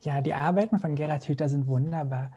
Ja, 0.02 0.22
die 0.22 0.32
Arbeiten 0.32 0.78
von 0.78 0.94
Gerald 0.94 1.26
Hüther 1.28 1.48
sind 1.48 1.66
wunderbar. 1.66 2.32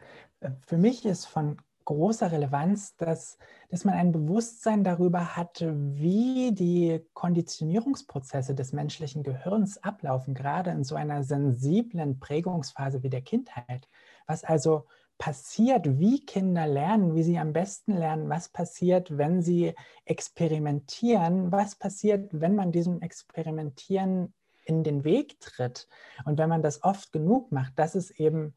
Für 0.66 0.76
mich 0.76 1.04
ist 1.04 1.26
von 1.26 1.56
großer 1.84 2.32
Relevanz, 2.32 2.96
dass, 2.96 3.38
dass 3.68 3.84
man 3.84 3.94
ein 3.94 4.12
Bewusstsein 4.12 4.84
darüber 4.84 5.36
hat, 5.36 5.62
wie 5.62 6.52
die 6.52 7.04
Konditionierungsprozesse 7.12 8.54
des 8.54 8.72
menschlichen 8.72 9.22
Gehirns 9.22 9.82
ablaufen, 9.82 10.34
gerade 10.34 10.70
in 10.70 10.84
so 10.84 10.94
einer 10.94 11.22
sensiblen 11.24 12.20
Prägungsphase 12.20 13.02
wie 13.02 13.10
der 13.10 13.22
Kindheit. 13.22 13.88
Was 14.26 14.44
also 14.44 14.86
passiert, 15.18 15.98
wie 15.98 16.24
Kinder 16.24 16.66
lernen, 16.66 17.14
wie 17.14 17.22
sie 17.22 17.38
am 17.38 17.52
besten 17.52 17.96
lernen, 17.96 18.28
was 18.28 18.48
passiert, 18.48 19.16
wenn 19.16 19.42
sie 19.42 19.74
experimentieren, 20.04 21.52
was 21.52 21.76
passiert, 21.76 22.28
wenn 22.32 22.56
man 22.56 22.72
diesem 22.72 23.00
Experimentieren 23.00 24.32
in 24.64 24.82
den 24.82 25.04
Weg 25.04 25.38
tritt. 25.40 25.88
Und 26.24 26.38
wenn 26.38 26.48
man 26.48 26.62
das 26.62 26.82
oft 26.82 27.12
genug 27.12 27.52
macht, 27.52 27.74
das 27.76 27.94
ist 27.94 28.18
eben 28.18 28.54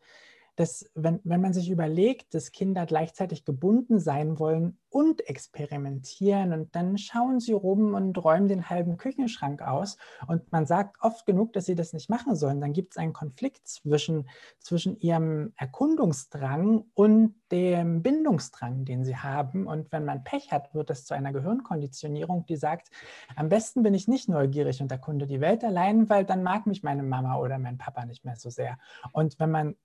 dass 0.58 0.90
wenn, 0.96 1.20
wenn 1.24 1.40
man 1.40 1.54
sich 1.54 1.70
überlegt, 1.70 2.34
dass 2.34 2.52
Kinder 2.52 2.86
gleichzeitig 2.86 3.46
gebunden 3.46 4.00
sein 4.00 4.40
wollen 4.40 4.80
und 4.90 5.28
experimentieren 5.30 6.52
und 6.52 6.76
dann 6.76 6.98
schauen 6.98 7.40
sie 7.40 7.54
rum 7.54 7.94
und 7.94 8.18
räumen 8.24 8.48
den 8.48 8.68
halben 8.68 8.98
Küchenschrank 8.98 9.62
aus 9.62 9.98
und 10.28 10.52
man 10.52 10.66
sagt 10.66 10.98
oft 11.02 11.28
genug, 11.28 11.54
dass 11.54 11.66
sie 11.66 11.76
das 11.76 11.94
nicht 11.94 12.10
machen 12.10 12.36
sollen, 12.36 12.60
dann 12.60 12.74
gibt 12.74 12.94
es 12.94 12.98
einen 12.98 13.14
Konflikt 13.14 13.68
zwischen, 13.68 14.28
zwischen 14.60 14.98
ihrem 15.00 15.54
Erkundungsdrang 15.58 16.86
und 16.96 17.36
dem 17.52 18.02
Bindungsdrang, 18.02 18.84
den 18.84 19.06
sie 19.06 19.16
haben. 19.16 19.68
Und 19.68 19.92
wenn 19.92 20.06
man 20.06 20.24
Pech 20.24 20.52
hat, 20.52 20.74
wird 20.74 20.90
es 20.90 21.06
zu 21.06 21.14
einer 21.14 21.32
Gehirnkonditionierung, 21.32 22.46
die 22.46 22.58
sagt, 22.58 22.90
am 23.36 23.50
besten 23.50 23.84
bin 23.84 23.94
ich 23.94 24.08
nicht 24.08 24.28
neugierig 24.28 24.82
und 24.82 24.92
erkunde 24.92 25.28
die 25.28 25.40
Welt 25.40 25.64
allein, 25.64 26.10
weil 26.10 26.26
dann 26.26 26.44
mag 26.44 26.66
mich 26.66 26.84
meine 26.84 27.04
Mama 27.04 27.38
oder 27.38 27.58
mein 27.60 27.78
Papa 27.78 28.06
nicht 28.06 28.26
mehr 28.26 28.36
so 28.36 28.50
sehr. 28.50 28.78
Und 29.14 29.40
wenn 29.40 29.52
man 29.52 29.76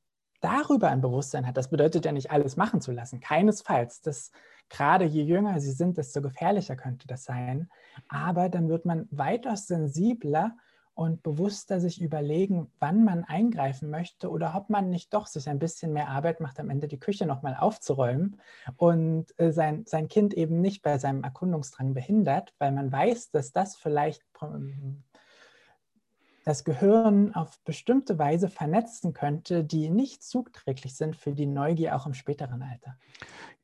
darüber 0.42 0.88
ein 0.88 1.00
Bewusstsein 1.00 1.46
hat, 1.46 1.56
das 1.56 1.68
bedeutet 1.68 2.04
ja 2.04 2.12
nicht 2.12 2.30
alles 2.30 2.56
machen 2.56 2.80
zu 2.80 2.92
lassen, 2.92 3.20
keinesfalls. 3.20 4.02
Das, 4.02 4.32
gerade 4.68 5.04
je 5.04 5.22
jünger 5.22 5.60
sie 5.60 5.72
sind, 5.72 5.96
desto 5.96 6.20
gefährlicher 6.20 6.76
könnte 6.76 7.06
das 7.06 7.24
sein. 7.24 7.70
Aber 8.08 8.48
dann 8.48 8.68
wird 8.68 8.84
man 8.84 9.08
weitaus 9.10 9.66
sensibler 9.66 10.56
und 10.94 11.22
bewusster 11.22 11.80
sich 11.80 12.02
überlegen, 12.02 12.70
wann 12.78 13.04
man 13.04 13.24
eingreifen 13.24 13.88
möchte 13.88 14.30
oder 14.30 14.54
ob 14.54 14.68
man 14.68 14.90
nicht 14.90 15.14
doch 15.14 15.26
sich 15.26 15.48
ein 15.48 15.58
bisschen 15.58 15.92
mehr 15.92 16.08
Arbeit 16.08 16.40
macht, 16.40 16.60
am 16.60 16.68
Ende 16.68 16.86
die 16.86 16.98
Küche 16.98 17.24
nochmal 17.24 17.56
aufzuräumen 17.58 18.40
und 18.76 19.26
äh, 19.38 19.52
sein, 19.52 19.84
sein 19.86 20.08
Kind 20.08 20.34
eben 20.34 20.60
nicht 20.60 20.82
bei 20.82 20.98
seinem 20.98 21.24
Erkundungsdrang 21.24 21.94
behindert, 21.94 22.52
weil 22.58 22.72
man 22.72 22.92
weiß, 22.92 23.30
dass 23.30 23.52
das 23.52 23.76
vielleicht 23.76 24.22
das 26.44 26.64
Gehirn 26.64 27.34
auf 27.34 27.60
bestimmte 27.64 28.18
Weise 28.18 28.48
vernetzen 28.48 29.12
könnte, 29.12 29.64
die 29.64 29.90
nicht 29.90 30.22
zugträglich 30.22 30.94
sind 30.94 31.16
für 31.16 31.32
die 31.32 31.46
Neugier 31.46 31.96
auch 31.96 32.06
im 32.06 32.14
späteren 32.14 32.62
Alter. 32.62 32.96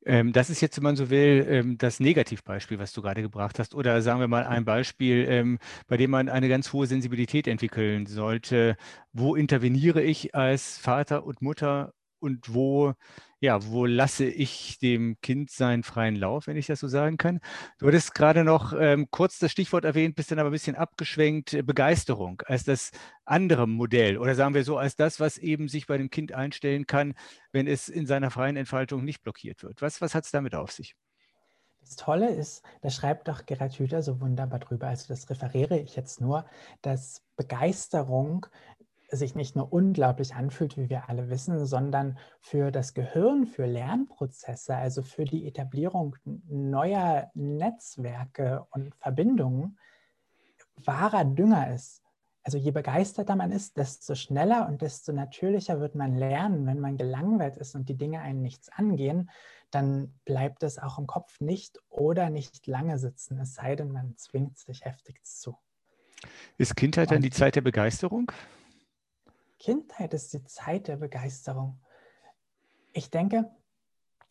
Ähm, 0.06 0.32
das 0.32 0.49
ist 0.49 0.61
jetzt, 0.61 0.76
wenn 0.76 0.85
man 0.85 0.97
so 0.97 1.11
will, 1.11 1.47
ähm, 1.49 1.78
das 1.78 2.00
Negativbeispiel, 2.00 2.78
was 2.78 2.92
du 2.92 3.02
gerade 3.02 3.20
gebracht 3.20 3.58
hast. 3.58 3.75
Oder 3.75 4.00
sagen 4.00 4.20
wir 4.20 4.28
mal 4.28 4.47
ein 4.47 4.64
Beispiel, 4.64 5.26
ähm, 5.28 5.58
bei 5.87 5.97
dem 5.97 6.11
man 6.11 6.28
eine 6.28 6.49
ganz 6.49 6.73
hohe 6.73 6.87
Sensibilität 6.87 7.47
entwickeln 7.47 8.06
sollte. 8.06 8.76
Wo 9.12 9.35
interveniere 9.35 10.02
ich 10.02 10.35
als 10.35 10.78
Vater 10.78 11.25
und 11.25 11.42
Mutter 11.42 11.92
und 12.21 12.55
wo, 12.55 12.95
ja, 13.41 13.65
wo 13.65 13.87
lasse 13.87 14.25
ich 14.27 14.79
dem 14.79 15.17
Kind 15.21 15.51
seinen 15.51 15.83
freien 15.83 16.17
Lauf, 16.17 16.47
wenn 16.47 16.57
ich 16.57 16.67
das 16.67 16.81
so 16.81 16.89
sagen 16.89 17.17
kann. 17.17 17.41
Du 17.79 17.87
hattest 17.87 18.15
gerade 18.15 18.45
noch 18.45 18.73
ähm, 18.79 19.09
kurz 19.11 19.39
das 19.39 19.53
Stichwort 19.53 19.85
erwähnt, 19.85 20.17
bist 20.17 20.31
dann 20.31 20.39
aber 20.39 20.51
ein 20.51 20.53
bisschen 20.53 20.77
abgeschwenkt, 20.77 21.55
äh, 21.55 21.63
Begeisterung 21.63 22.43
als 22.47 22.65
das 22.65 22.91
andere 23.25 23.67
Modell 23.69 24.19
oder 24.19 24.35
sagen 24.35 24.55
wir 24.55 24.65
so, 24.65 24.79
als 24.79 24.97
das, 24.97 25.21
was 25.21 25.39
eben 25.39 25.69
sich 25.69 25.87
bei 25.87 25.99
dem 25.99 26.11
Kind 26.11 26.33
einstellen 26.33 26.87
kann, 26.87 27.15
wenn 27.53 27.67
es 27.67 27.89
in 27.89 28.07
seiner 28.07 28.31
freien 28.31 28.57
Entfaltung 28.57 29.05
nicht 29.05 29.23
blockiert 29.23 29.63
wird. 29.63 29.83
Was, 29.83 30.01
was 30.01 30.15
hat 30.15 30.25
es 30.25 30.31
damit 30.31 30.55
auf 30.55 30.73
sich? 30.73 30.95
Das 31.81 31.97
Tolle 31.97 32.29
ist, 32.29 32.63
da 32.83 32.91
schreibt 32.91 33.29
doch 33.29 33.47
Gerhard 33.47 33.79
Hüther 33.79 34.03
so 34.03 34.21
wunderbar 34.21 34.59
drüber, 34.59 34.89
also 34.89 35.09
das 35.09 35.31
referiere 35.31 35.79
ich 35.79 35.97
jetzt 35.97 36.21
nur, 36.21 36.45
dass 36.83 37.23
Begeisterung 37.37 38.47
sich 39.11 39.35
nicht 39.35 39.57
nur 39.57 39.73
unglaublich 39.73 40.35
anfühlt, 40.35 40.77
wie 40.77 40.91
wir 40.91 41.09
alle 41.09 41.31
wissen, 41.31 41.65
sondern 41.65 42.19
für 42.41 42.71
das 42.71 42.93
Gehirn, 42.95 43.47
für 43.47 43.67
Lernprozesse, 43.67 44.77
also 44.77 45.03
für 45.03 45.25
die 45.25 45.47
Etablierung 45.47 46.17
neuer 46.25 47.31
Netzwerke 47.35 48.67
und 48.71 48.95
Verbindungen 48.97 49.79
wahrer 50.85 51.25
Dünger 51.25 51.73
ist. 51.75 52.03
Also 52.43 52.57
je 52.57 52.71
begeisterter 52.71 53.37
man 53.37 53.53
ist, 53.53 53.77
desto 53.77 54.15
schneller 54.15 54.69
und 54.69 54.81
desto 54.81 55.12
natürlicher 55.12 55.81
wird 55.81 55.95
man 55.95 56.15
lernen. 56.15 56.67
Wenn 56.67 56.81
man 56.81 56.97
gelangweilt 56.97 57.57
ist 57.57 57.75
und 57.75 57.88
die 57.88 57.97
Dinge 57.97 58.21
einen 58.21 58.41
nichts 58.41 58.71
angehen, 58.71 59.31
dann 59.71 60.15
bleibt 60.25 60.62
es 60.62 60.79
auch 60.79 60.99
im 60.99 61.07
Kopf 61.07 61.41
nicht 61.41 61.79
oder 61.91 62.31
nicht 62.31 62.67
lange 62.67 62.99
sitzen, 62.99 63.38
es 63.38 63.55
sei 63.55 63.77
denn, 63.77 63.93
man 63.93 64.17
zwingt 64.17 64.57
sich 64.57 64.85
heftig 64.85 65.23
zu. 65.25 65.57
Ist 66.57 66.75
Kindheit 66.75 67.11
dann 67.11 67.23
die 67.23 67.31
Zeit 67.31 67.55
der 67.55 67.61
Begeisterung? 67.61 68.33
Kindheit 69.59 70.15
ist 70.15 70.33
die 70.33 70.45
Zeit 70.45 70.88
der 70.88 70.97
Begeisterung. 70.97 71.81
Ich 72.93 73.11
denke, 73.11 73.50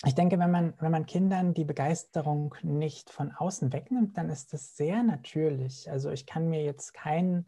ich 0.05 0.13
denke, 0.13 0.37
wenn 0.37 0.51
man, 0.51 0.73
wenn 0.79 0.91
man 0.91 1.05
Kindern 1.05 1.53
die 1.53 1.65
Begeisterung 1.65 2.53
nicht 2.61 3.09
von 3.09 3.31
außen 3.31 3.73
wegnimmt, 3.73 4.17
dann 4.17 4.29
ist 4.29 4.53
das 4.53 4.77
sehr 4.77 5.01
natürlich. 5.03 5.89
Also 5.89 6.11
ich 6.11 6.25
kann 6.27 6.49
mir 6.49 6.63
jetzt 6.63 6.93
kein, 6.93 7.47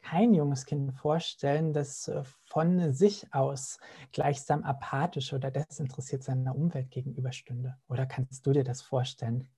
kein 0.00 0.32
junges 0.32 0.66
Kind 0.66 0.92
vorstellen, 0.94 1.72
das 1.72 2.06
äh, 2.06 2.22
von 2.44 2.92
sich 2.92 3.34
aus 3.34 3.78
gleichsam 4.12 4.62
apathisch 4.62 5.32
oder 5.32 5.50
desinteressiert 5.50 6.22
seiner 6.22 6.54
Umwelt 6.54 6.90
gegenüberstünde. 6.90 7.76
Oder 7.88 8.06
kannst 8.06 8.46
du 8.46 8.52
dir 8.52 8.64
das 8.64 8.82
vorstellen? 8.82 9.48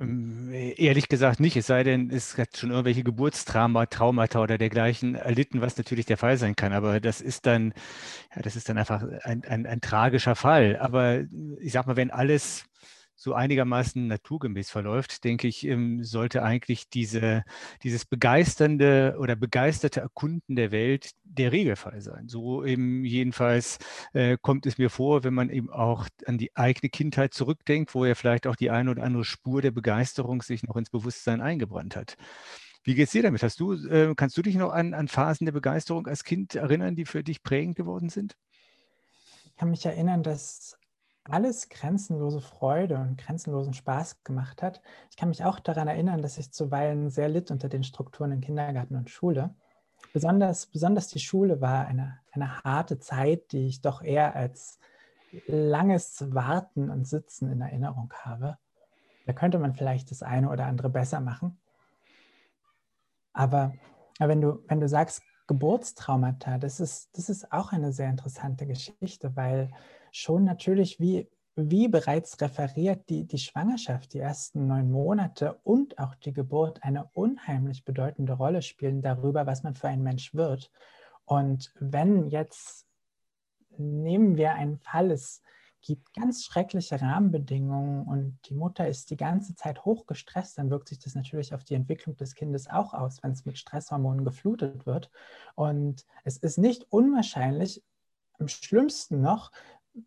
Ähm, 0.00 0.50
ehrlich 0.52 1.08
gesagt 1.08 1.38
nicht, 1.38 1.56
es 1.56 1.66
sei 1.68 1.84
denn, 1.84 2.10
es 2.10 2.36
hat 2.36 2.56
schon 2.56 2.70
irgendwelche 2.70 3.04
Geburtstraumata 3.04 4.42
oder 4.42 4.58
dergleichen 4.58 5.14
erlitten, 5.14 5.60
was 5.60 5.76
natürlich 5.76 6.06
der 6.06 6.16
Fall 6.16 6.36
sein 6.36 6.56
kann. 6.56 6.72
Aber 6.72 7.00
das 7.00 7.20
ist 7.20 7.46
dann, 7.46 7.72
ja, 8.34 8.42
das 8.42 8.56
ist 8.56 8.68
dann 8.68 8.78
einfach 8.78 9.04
ein, 9.22 9.44
ein, 9.44 9.66
ein 9.66 9.80
tragischer 9.80 10.34
Fall. 10.34 10.78
Aber 10.80 11.22
ich 11.60 11.72
sag 11.72 11.86
mal, 11.86 11.96
wenn 11.96 12.10
alles 12.10 12.64
so 13.16 13.32
einigermaßen 13.32 14.06
naturgemäß 14.06 14.70
verläuft, 14.70 15.24
denke 15.24 15.46
ich, 15.46 15.66
ähm, 15.66 16.02
sollte 16.04 16.42
eigentlich 16.42 16.88
diese, 16.88 17.44
dieses 17.82 18.04
begeisternde 18.04 19.16
oder 19.18 19.36
begeisterte 19.36 20.00
Erkunden 20.00 20.56
der 20.56 20.72
Welt 20.72 21.10
der 21.22 21.52
Regelfall 21.52 22.00
sein. 22.00 22.28
So 22.28 22.64
eben 22.64 23.04
jedenfalls 23.04 23.78
äh, 24.12 24.36
kommt 24.40 24.66
es 24.66 24.78
mir 24.78 24.90
vor, 24.90 25.24
wenn 25.24 25.34
man 25.34 25.50
eben 25.50 25.70
auch 25.70 26.08
an 26.26 26.38
die 26.38 26.54
eigene 26.56 26.90
Kindheit 26.90 27.34
zurückdenkt, 27.34 27.94
wo 27.94 28.04
ja 28.04 28.14
vielleicht 28.14 28.46
auch 28.46 28.56
die 28.56 28.70
eine 28.70 28.90
oder 28.90 29.04
andere 29.04 29.24
Spur 29.24 29.62
der 29.62 29.70
Begeisterung 29.70 30.42
sich 30.42 30.62
noch 30.64 30.76
ins 30.76 30.90
Bewusstsein 30.90 31.40
eingebrannt 31.40 31.96
hat. 31.96 32.16
Wie 32.82 32.94
geht 32.94 33.06
es 33.06 33.12
dir 33.12 33.22
damit? 33.22 33.42
Hast 33.42 33.60
du, 33.60 33.72
äh, 33.72 34.14
kannst 34.14 34.36
du 34.36 34.42
dich 34.42 34.56
noch 34.56 34.70
an, 34.70 34.92
an 34.92 35.08
Phasen 35.08 35.46
der 35.46 35.52
Begeisterung 35.52 36.06
als 36.06 36.24
Kind 36.24 36.54
erinnern, 36.54 36.96
die 36.96 37.06
für 37.06 37.24
dich 37.24 37.42
prägend 37.42 37.76
geworden 37.76 38.10
sind? 38.10 38.36
Ich 39.46 39.56
kann 39.56 39.70
mich 39.70 39.86
erinnern, 39.86 40.22
dass 40.22 40.76
alles 41.24 41.68
grenzenlose 41.68 42.40
Freude 42.40 42.98
und 42.98 43.18
grenzenlosen 43.18 43.74
Spaß 43.74 44.22
gemacht 44.24 44.62
hat. 44.62 44.82
Ich 45.10 45.16
kann 45.16 45.30
mich 45.30 45.44
auch 45.44 45.58
daran 45.58 45.88
erinnern, 45.88 46.22
dass 46.22 46.38
ich 46.38 46.52
zuweilen 46.52 47.10
sehr 47.10 47.28
litt 47.28 47.50
unter 47.50 47.68
den 47.68 47.82
Strukturen 47.82 48.32
in 48.32 48.40
Kindergarten 48.40 48.96
und 48.96 49.10
Schule. 49.10 49.54
Besonders, 50.12 50.66
besonders 50.66 51.08
die 51.08 51.20
Schule 51.20 51.60
war 51.60 51.86
eine, 51.86 52.20
eine 52.32 52.62
harte 52.62 52.98
Zeit, 52.98 53.52
die 53.52 53.66
ich 53.66 53.80
doch 53.80 54.02
eher 54.02 54.36
als 54.36 54.78
langes 55.46 56.32
Warten 56.34 56.90
und 56.90 57.08
Sitzen 57.08 57.50
in 57.50 57.60
Erinnerung 57.60 58.12
habe. 58.22 58.58
Da 59.26 59.32
könnte 59.32 59.58
man 59.58 59.74
vielleicht 59.74 60.10
das 60.10 60.22
eine 60.22 60.50
oder 60.50 60.66
andere 60.66 60.90
besser 60.90 61.20
machen. 61.20 61.58
Aber, 63.32 63.72
wenn, 64.18 64.40
du, 64.40 64.62
wenn 64.68 64.80
du 64.80 64.88
sagst 64.88 65.22
Geburtstraumata, 65.46 66.58
das 66.58 66.80
ist, 66.80 67.16
das 67.16 67.28
ist 67.28 67.50
auch 67.52 67.72
eine 67.72 67.92
sehr 67.92 68.08
interessante 68.08 68.66
Geschichte, 68.66 69.34
weil 69.34 69.70
schon 70.14 70.44
natürlich, 70.44 71.00
wie, 71.00 71.28
wie 71.56 71.88
bereits 71.88 72.40
referiert, 72.40 73.08
die, 73.08 73.24
die 73.24 73.38
Schwangerschaft, 73.38 74.12
die 74.12 74.20
ersten 74.20 74.68
neun 74.68 74.90
Monate 74.90 75.58
und 75.64 75.98
auch 75.98 76.14
die 76.14 76.32
Geburt 76.32 76.82
eine 76.84 77.10
unheimlich 77.14 77.84
bedeutende 77.84 78.34
Rolle 78.34 78.62
spielen 78.62 79.02
darüber, 79.02 79.46
was 79.46 79.64
man 79.64 79.74
für 79.74 79.88
ein 79.88 80.04
Mensch 80.04 80.32
wird. 80.32 80.70
Und 81.24 81.74
wenn 81.80 82.28
jetzt, 82.28 82.86
nehmen 83.76 84.36
wir 84.36 84.54
einen 84.54 84.78
Fall, 84.78 85.10
es 85.10 85.42
gibt 85.82 86.14
ganz 86.14 86.44
schreckliche 86.44 87.00
Rahmenbedingungen 87.00 88.06
und 88.06 88.38
die 88.48 88.54
Mutter 88.54 88.86
ist 88.86 89.10
die 89.10 89.16
ganze 89.16 89.56
Zeit 89.56 89.84
hochgestresst, 89.84 90.56
dann 90.58 90.70
wirkt 90.70 90.88
sich 90.88 91.00
das 91.00 91.16
natürlich 91.16 91.54
auf 91.54 91.64
die 91.64 91.74
Entwicklung 91.74 92.16
des 92.16 92.36
Kindes 92.36 92.70
auch 92.70 92.94
aus, 92.94 93.20
wenn 93.22 93.32
es 93.32 93.44
mit 93.44 93.58
Stresshormonen 93.58 94.24
geflutet 94.24 94.86
wird. 94.86 95.10
Und 95.56 96.06
es 96.22 96.36
ist 96.36 96.56
nicht 96.56 96.86
unwahrscheinlich, 96.90 97.82
am 98.38 98.48
schlimmsten 98.48 99.20
noch, 99.20 99.52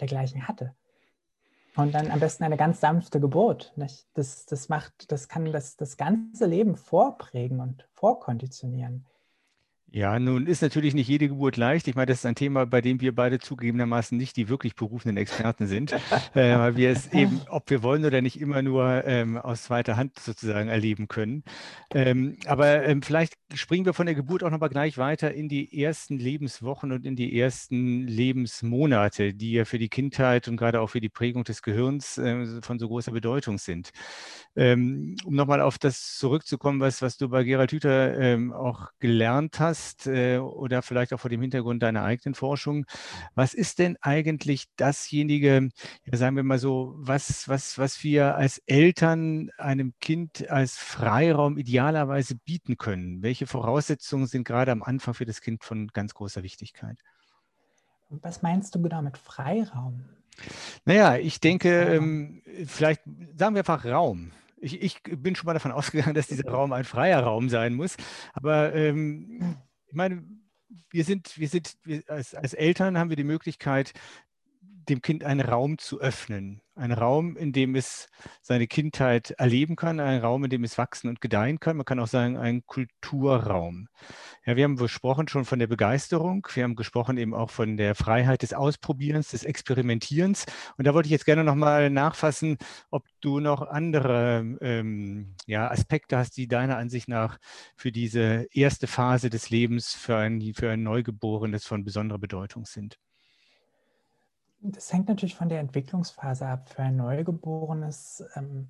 dergleichen 0.00 0.48
hatte. 0.48 0.74
Und 1.76 1.94
dann 1.94 2.10
am 2.10 2.20
besten 2.20 2.44
eine 2.44 2.56
ganz 2.56 2.80
sanfte 2.80 3.20
Geburt. 3.20 3.72
Nicht? 3.76 4.06
Das, 4.14 4.46
das, 4.46 4.68
macht, 4.68 5.12
das 5.12 5.28
kann 5.28 5.52
das, 5.52 5.76
das 5.76 5.96
ganze 5.96 6.46
Leben 6.46 6.76
vorprägen 6.76 7.60
und 7.60 7.86
vorkonditionieren. 7.92 9.06
Ja, 9.96 10.18
nun 10.18 10.46
ist 10.46 10.60
natürlich 10.60 10.92
nicht 10.92 11.08
jede 11.08 11.26
Geburt 11.26 11.56
leicht. 11.56 11.88
Ich 11.88 11.94
meine, 11.94 12.04
das 12.04 12.18
ist 12.18 12.26
ein 12.26 12.34
Thema, 12.34 12.66
bei 12.66 12.82
dem 12.82 13.00
wir 13.00 13.14
beide 13.14 13.38
zugegebenermaßen 13.38 14.18
nicht 14.18 14.36
die 14.36 14.50
wirklich 14.50 14.76
berufenen 14.76 15.16
Experten 15.16 15.66
sind, 15.66 15.92
äh, 16.34 16.58
weil 16.58 16.76
wir 16.76 16.90
es 16.90 17.14
eben, 17.14 17.40
ob 17.48 17.70
wir 17.70 17.82
wollen 17.82 18.04
oder 18.04 18.20
nicht, 18.20 18.38
immer 18.38 18.60
nur 18.60 19.06
ähm, 19.06 19.38
aus 19.38 19.62
zweiter 19.62 19.96
Hand 19.96 20.18
sozusagen 20.18 20.68
erleben 20.68 21.08
können. 21.08 21.44
Ähm, 21.94 22.36
aber 22.44 22.84
ähm, 22.84 23.00
vielleicht 23.00 23.38
springen 23.54 23.86
wir 23.86 23.94
von 23.94 24.04
der 24.04 24.14
Geburt 24.14 24.44
auch 24.44 24.50
nochmal 24.50 24.68
gleich 24.68 24.98
weiter 24.98 25.32
in 25.32 25.48
die 25.48 25.82
ersten 25.82 26.18
Lebenswochen 26.18 26.92
und 26.92 27.06
in 27.06 27.16
die 27.16 27.40
ersten 27.40 28.06
Lebensmonate, 28.06 29.32
die 29.32 29.52
ja 29.52 29.64
für 29.64 29.78
die 29.78 29.88
Kindheit 29.88 30.46
und 30.46 30.58
gerade 30.58 30.82
auch 30.82 30.88
für 30.88 31.00
die 31.00 31.08
Prägung 31.08 31.44
des 31.44 31.62
Gehirns 31.62 32.18
äh, 32.18 32.60
von 32.60 32.78
so 32.78 32.88
großer 32.88 33.12
Bedeutung 33.12 33.56
sind. 33.56 33.92
Ähm, 34.56 35.16
um 35.24 35.34
nochmal 35.34 35.62
auf 35.62 35.78
das 35.78 36.18
zurückzukommen, 36.18 36.80
was, 36.80 37.00
was 37.00 37.16
du 37.16 37.30
bei 37.30 37.44
Gerald 37.44 37.72
Hüther 37.72 38.18
ähm, 38.20 38.52
auch 38.52 38.90
gelernt 38.98 39.58
hast 39.58 39.85
äh, 40.06 40.38
oder 40.38 40.82
vielleicht 40.82 41.12
auch 41.12 41.20
vor 41.20 41.30
dem 41.30 41.40
Hintergrund 41.40 41.82
deiner 41.82 42.02
eigenen 42.02 42.34
Forschung. 42.34 42.86
Was 43.34 43.54
ist 43.54 43.78
denn 43.78 43.96
eigentlich 44.00 44.66
dasjenige, 44.76 45.68
ja, 46.04 46.16
sagen 46.16 46.36
wir 46.36 46.42
mal 46.42 46.58
so, 46.58 46.94
was, 46.96 47.48
was, 47.48 47.78
was 47.78 48.02
wir 48.02 48.36
als 48.36 48.58
Eltern 48.66 49.50
einem 49.58 49.94
Kind 50.00 50.48
als 50.50 50.76
Freiraum 50.76 51.58
idealerweise 51.58 52.36
bieten 52.36 52.76
können? 52.76 53.22
Welche 53.22 53.46
Voraussetzungen 53.46 54.26
sind 54.26 54.44
gerade 54.44 54.72
am 54.72 54.82
Anfang 54.82 55.14
für 55.14 55.26
das 55.26 55.40
Kind 55.40 55.64
von 55.64 55.88
ganz 55.88 56.14
großer 56.14 56.42
Wichtigkeit? 56.42 56.98
Was 58.08 58.42
meinst 58.42 58.74
du 58.74 58.82
genau 58.82 59.02
mit 59.02 59.18
Freiraum? 59.18 60.04
Naja, 60.84 61.16
ich 61.16 61.40
denke, 61.40 61.82
ähm, 61.82 62.42
vielleicht 62.66 63.02
sagen 63.36 63.54
wir 63.54 63.60
einfach 63.60 63.84
Raum 63.84 64.32
ich, 64.58 64.82
ich, 64.82 65.02
bin 65.02 65.34
schon 65.34 65.46
mal 65.46 65.54
davon 65.54 65.72
ausgegangen, 65.72 66.14
dass 66.14 66.26
dieser 66.26 66.50
Raum 66.50 66.72
ein 66.72 66.84
freier 66.84 67.20
Raum 67.20 67.48
sein 67.48 67.74
muss. 67.74 67.96
Aber 68.32 68.74
ähm, 68.74 69.56
ich 69.96 69.98
meine, 69.98 70.22
wir 70.90 71.04
sind, 71.04 71.38
wir 71.38 71.48
sind 71.48 71.78
wir 71.84 72.02
als, 72.08 72.34
als 72.34 72.52
Eltern 72.52 72.98
haben 72.98 73.08
wir 73.08 73.16
die 73.16 73.24
Möglichkeit, 73.24 73.94
dem 74.88 75.02
Kind 75.02 75.24
einen 75.24 75.40
Raum 75.40 75.78
zu 75.78 76.00
öffnen. 76.00 76.62
Ein 76.74 76.92
Raum, 76.92 77.36
in 77.36 77.52
dem 77.52 77.74
es 77.74 78.08
seine 78.42 78.66
Kindheit 78.66 79.30
erleben 79.32 79.76
kann, 79.76 79.98
ein 79.98 80.20
Raum, 80.20 80.44
in 80.44 80.50
dem 80.50 80.62
es 80.62 80.76
wachsen 80.76 81.08
und 81.08 81.22
gedeihen 81.22 81.58
kann. 81.58 81.78
Man 81.78 81.86
kann 81.86 81.98
auch 81.98 82.06
sagen, 82.06 82.36
ein 82.36 82.66
Kulturraum. 82.66 83.88
Ja, 84.44 84.56
wir 84.56 84.64
haben 84.64 84.76
gesprochen 84.76 85.26
schon 85.26 85.46
von 85.46 85.58
der 85.58 85.68
Begeisterung. 85.68 86.46
Wir 86.52 86.64
haben 86.64 86.76
gesprochen 86.76 87.16
eben 87.16 87.32
auch 87.32 87.50
von 87.50 87.78
der 87.78 87.94
Freiheit 87.94 88.42
des 88.42 88.52
Ausprobierens, 88.52 89.30
des 89.30 89.44
Experimentierens. 89.44 90.44
Und 90.76 90.86
da 90.86 90.92
wollte 90.92 91.06
ich 91.06 91.12
jetzt 91.12 91.24
gerne 91.24 91.44
nochmal 91.44 91.88
nachfassen, 91.88 92.58
ob 92.90 93.06
du 93.22 93.40
noch 93.40 93.62
andere 93.62 94.58
ähm, 94.60 95.34
ja, 95.46 95.70
Aspekte 95.70 96.18
hast, 96.18 96.36
die 96.36 96.46
deiner 96.46 96.76
Ansicht 96.76 97.08
nach 97.08 97.38
für 97.74 97.90
diese 97.90 98.46
erste 98.52 98.86
Phase 98.86 99.30
des 99.30 99.48
Lebens 99.48 99.94
für 99.94 100.16
ein, 100.16 100.42
für 100.54 100.70
ein 100.70 100.82
Neugeborenes 100.82 101.64
von 101.64 101.84
besonderer 101.84 102.18
Bedeutung 102.18 102.66
sind. 102.66 102.98
Das 104.60 104.92
hängt 104.92 105.08
natürlich 105.08 105.36
von 105.36 105.48
der 105.48 105.60
Entwicklungsphase 105.60 106.46
ab. 106.46 106.68
Für 106.68 106.82
ein 106.82 106.96
Neugeborenes 106.96 108.24
ähm, 108.34 108.68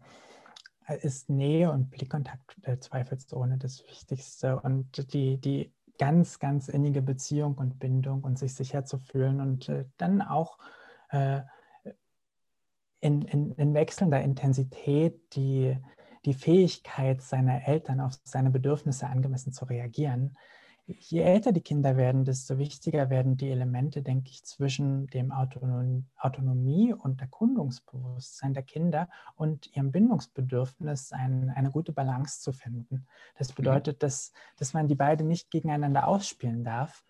ist 1.03 1.31
Nähe 1.31 1.71
und 1.71 1.91
Blickkontakt 1.91 2.57
äh, 2.63 2.79
zweifelsohne 2.79 3.59
das 3.59 3.85
Wichtigste 3.87 4.61
und 4.61 5.13
die, 5.13 5.39
die 5.39 5.73
ganz, 5.99 6.39
ganz 6.39 6.69
innige 6.69 7.03
Beziehung 7.03 7.55
und 7.55 7.79
Bindung 7.79 8.23
und 8.25 8.39
sich 8.39 8.55
sicher 8.55 8.85
zu 8.85 8.99
fühlen 8.99 9.41
und 9.41 9.69
äh, 9.69 9.87
dann 9.97 10.23
auch 10.23 10.59
äh, 11.11 11.41
in, 13.01 13.23
in, 13.23 13.53
in, 13.53 13.75
wechselnder 13.75 14.21
Intensität 14.23 15.35
die, 15.35 15.79
die 16.25 16.35
Fähigkeit 16.35 17.23
seiner 17.23 17.67
Eltern 17.67 18.01
auf 18.01 18.15
seine 18.25 18.51
Bedürfnisse 18.51 19.07
angemessen 19.07 19.53
zu 19.53 19.65
reagieren 19.65 20.37
je 20.87 21.21
älter 21.23 21.53
die 21.53 21.61
Kinder 21.61 21.97
werden, 21.97 22.25
desto 22.25 22.59
wichtiger 22.59 23.11
werden 23.11 23.37
die 23.37 23.51
Elemente, 23.51 24.03
denke 24.03 24.31
ich, 24.31 24.45
zwischen 24.45 25.07
dem 25.09 25.33
Autonom 25.33 26.07
Autonomie 26.17 26.93
und 26.93 27.21
Erkundungsbewusstsein 27.21 28.55
der 28.55 28.63
Kinder 28.63 29.09
und 29.35 29.75
ihrem 29.75 29.93
Bindungsbedürfnis 29.93 31.13
ein, 31.13 31.51
eine 31.51 31.71
gute 31.71 31.93
Balance 31.93 32.41
zu 32.41 32.53
finden. 32.53 33.07
Das 33.37 33.51
mhm. 33.51 33.55
bedeutet, 33.57 34.03
dass, 34.03 34.33
dass 34.59 34.75
man 34.75 34.89
die 34.89 34.95
beiden 34.95 35.29
nicht 35.29 35.51
gegeneinander 35.51 36.07
ausspielen 36.07 36.65
darf, 36.65 37.05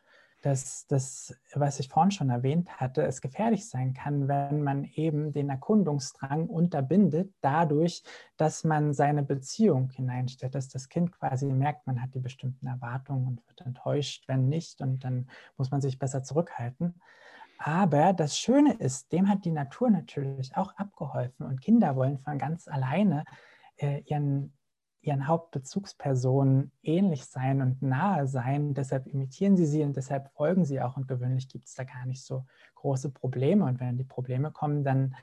dass 0.47 0.87
das, 0.87 1.35
was 1.55 1.81
ich 1.81 1.89
vorhin 1.89 2.13
schon 2.13 2.31
erwähnt 2.31 2.71
hatte, 2.79 3.03
es 3.03 3.21
gefährlich 3.21 3.69
sein 3.69 3.95
kann, 3.95 4.29
wenn 4.29 4.63
man 4.63 4.85
eben 4.85 5.33
den 5.33 5.51
Erkundungsdrang 5.51 6.47
unterbindet, 6.47 7.35
dadurch, 7.41 8.05
dass 8.37 8.63
man 8.63 8.95
seine 8.95 9.25
Beziehung 9.25 9.91
hineinstellt, 9.91 10.55
dass 10.55 10.69
das 10.69 10.89
Kind 10.89 11.11
quasi 11.11 11.47
merkt, 11.47 11.89
man 11.89 12.01
hat 12.01 12.15
die 12.15 12.21
bestimmten 12.21 12.69
Erwartungen 12.69 13.27
und 13.27 13.47
wird 13.49 13.63
enttäuscht, 13.63 14.29
wenn 14.29 14.49
nicht, 14.49 14.81
und 14.81 15.03
dann 15.03 15.29
muss 15.57 15.73
man 15.73 15.81
sich 15.81 15.99
besser 15.99 16.23
zurückhalten. 16.23 16.95
Aber 17.59 18.13
das 18.13 18.39
Schöne 18.39 18.75
ist, 18.75 19.11
dem 19.11 19.29
hat 19.29 19.45
die 19.45 19.51
Natur 19.51 19.91
natürlich 19.91 20.57
auch 20.57 20.77
abgeholfen 20.77 21.45
und 21.45 21.61
Kinder 21.61 21.97
wollen 21.97 22.21
von 22.21 22.39
ganz 22.39 22.69
alleine 22.69 23.25
äh, 23.79 24.03
ihren 24.03 24.53
ihren 25.07 25.29
Hauptbezugspersonen 25.29 26.73
ähnlich 26.83 27.27
sein 27.27 27.63
und 27.63 27.83
nahe 27.83 28.27
sein. 28.27 28.75
Deshalb 28.75 29.07
imitieren 29.07 29.57
sie 29.57 29.67
sie 29.67 29.83
und 29.83 29.97
deshalb 29.97 30.31
folgen 30.33 30.65
sie 30.65 30.81
auch. 30.81 30.97
Und 30.97 31.09
gewöhnlich 31.09 31.49
gibt 31.49 31.67
es 31.67 31.75
da 31.75 31.85
gar 31.85 32.07
nicht 32.07 32.25
so 32.25 32.45
große 32.75 33.11
Probleme. 33.11 33.65
Und 33.65 33.81
wenn 33.81 33.97
die 33.97 34.05
Probleme 34.05 34.51
kommen, 34.51 34.85
dann 34.85 35.15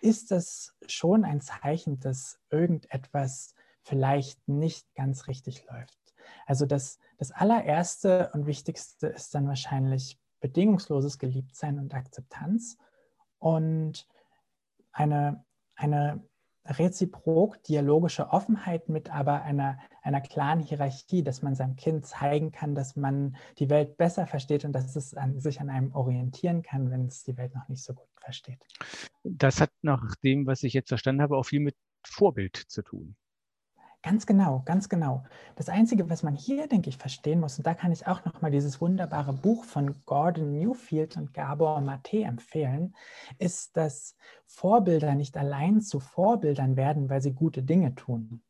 ist 0.00 0.30
das 0.30 0.76
schon 0.86 1.24
ein 1.24 1.40
Zeichen, 1.40 2.00
dass 2.00 2.40
irgendetwas 2.50 3.54
vielleicht 3.82 4.46
nicht 4.48 4.94
ganz 4.94 5.28
richtig 5.28 5.66
läuft. 5.66 5.98
Also 6.46 6.66
das, 6.66 6.98
das 7.16 7.30
allererste 7.30 8.30
und 8.34 8.46
wichtigste 8.46 9.08
ist 9.08 9.34
dann 9.34 9.48
wahrscheinlich 9.48 10.18
bedingungsloses 10.40 11.18
Geliebtsein 11.18 11.78
und 11.78 11.94
Akzeptanz 11.94 12.76
und 13.38 14.06
eine, 14.92 15.44
eine 15.74 16.27
reziprok 16.68 17.62
dialogische 17.64 18.30
Offenheit 18.30 18.88
mit 18.88 19.10
aber 19.10 19.42
einer, 19.42 19.78
einer 20.02 20.20
klaren 20.20 20.60
Hierarchie, 20.60 21.22
dass 21.22 21.42
man 21.42 21.54
seinem 21.54 21.76
Kind 21.76 22.06
zeigen 22.06 22.52
kann, 22.52 22.74
dass 22.74 22.96
man 22.96 23.36
die 23.58 23.70
Welt 23.70 23.96
besser 23.96 24.26
versteht 24.26 24.64
und 24.64 24.72
dass 24.72 24.94
es 24.96 25.14
an, 25.14 25.40
sich 25.40 25.60
an 25.60 25.70
einem 25.70 25.94
orientieren 25.94 26.62
kann, 26.62 26.90
wenn 26.90 27.06
es 27.06 27.24
die 27.24 27.36
Welt 27.36 27.54
noch 27.54 27.68
nicht 27.68 27.82
so 27.82 27.94
gut 27.94 28.08
versteht. 28.20 28.64
Das 29.24 29.60
hat 29.60 29.70
nach 29.82 30.14
dem, 30.16 30.46
was 30.46 30.62
ich 30.62 30.72
jetzt 30.72 30.88
verstanden 30.88 31.22
habe, 31.22 31.36
auch 31.36 31.44
viel 31.44 31.60
mit 31.60 31.76
Vorbild 32.04 32.56
zu 32.56 32.82
tun. 32.82 33.16
Ganz 34.02 34.26
genau, 34.26 34.62
ganz 34.64 34.88
genau. 34.88 35.24
Das 35.56 35.68
Einzige, 35.68 36.08
was 36.08 36.22
man 36.22 36.36
hier, 36.36 36.68
denke 36.68 36.88
ich, 36.88 36.98
verstehen 36.98 37.40
muss, 37.40 37.58
und 37.58 37.66
da 37.66 37.74
kann 37.74 37.90
ich 37.90 38.06
auch 38.06 38.24
nochmal 38.24 38.52
dieses 38.52 38.80
wunderbare 38.80 39.32
Buch 39.32 39.64
von 39.64 39.96
Gordon 40.06 40.52
Newfield 40.52 41.16
und 41.16 41.34
Gabor 41.34 41.80
Mate 41.80 42.22
empfehlen, 42.22 42.94
ist, 43.38 43.76
dass 43.76 44.16
Vorbilder 44.46 45.16
nicht 45.16 45.36
allein 45.36 45.80
zu 45.80 45.98
Vorbildern 45.98 46.76
werden, 46.76 47.10
weil 47.10 47.20
sie 47.20 47.32
gute 47.32 47.64
Dinge 47.64 47.96
tun. 47.96 48.40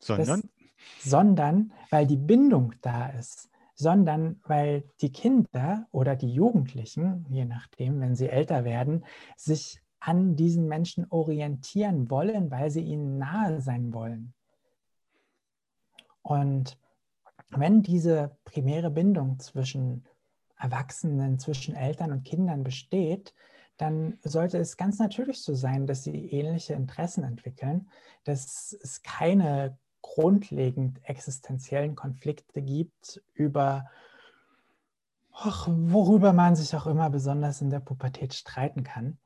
Sondern? 0.00 0.42
Das, 0.42 1.10
sondern 1.10 1.72
weil 1.90 2.06
die 2.06 2.16
Bindung 2.16 2.72
da 2.82 3.08
ist. 3.08 3.50
Sondern 3.74 4.40
weil 4.44 4.84
die 5.00 5.10
Kinder 5.10 5.88
oder 5.90 6.14
die 6.14 6.32
Jugendlichen, 6.32 7.26
je 7.28 7.46
nachdem, 7.46 8.00
wenn 8.00 8.14
sie 8.14 8.28
älter 8.28 8.64
werden, 8.64 9.04
sich 9.36 9.82
an 9.98 10.36
diesen 10.36 10.68
Menschen 10.68 11.06
orientieren 11.10 12.10
wollen, 12.10 12.50
weil 12.52 12.70
sie 12.70 12.82
ihnen 12.82 13.18
nahe 13.18 13.60
sein 13.60 13.92
wollen. 13.92 14.34
Und 16.22 16.78
wenn 17.50 17.82
diese 17.82 18.36
primäre 18.44 18.90
Bindung 18.90 19.38
zwischen 19.38 20.06
Erwachsenen, 20.56 21.38
zwischen 21.38 21.74
Eltern 21.74 22.12
und 22.12 22.24
Kindern 22.24 22.62
besteht, 22.62 23.34
dann 23.76 24.18
sollte 24.22 24.58
es 24.58 24.76
ganz 24.76 24.98
natürlich 24.98 25.42
so 25.42 25.54
sein, 25.54 25.86
dass 25.86 26.04
sie 26.04 26.30
ähnliche 26.30 26.74
Interessen 26.74 27.24
entwickeln, 27.24 27.90
dass 28.24 28.76
es 28.80 29.02
keine 29.02 29.76
grundlegend 30.02 31.00
existenziellen 31.04 31.96
Konflikte 31.96 32.62
gibt 32.62 33.22
über 33.34 33.90
och, 35.32 35.66
worüber 35.68 36.32
man 36.32 36.54
sich 36.54 36.74
auch 36.76 36.86
immer 36.86 37.08
besonders 37.10 37.60
in 37.60 37.70
der 37.70 37.80
Pubertät 37.80 38.34
streiten 38.34 38.84
kann. 38.84 39.18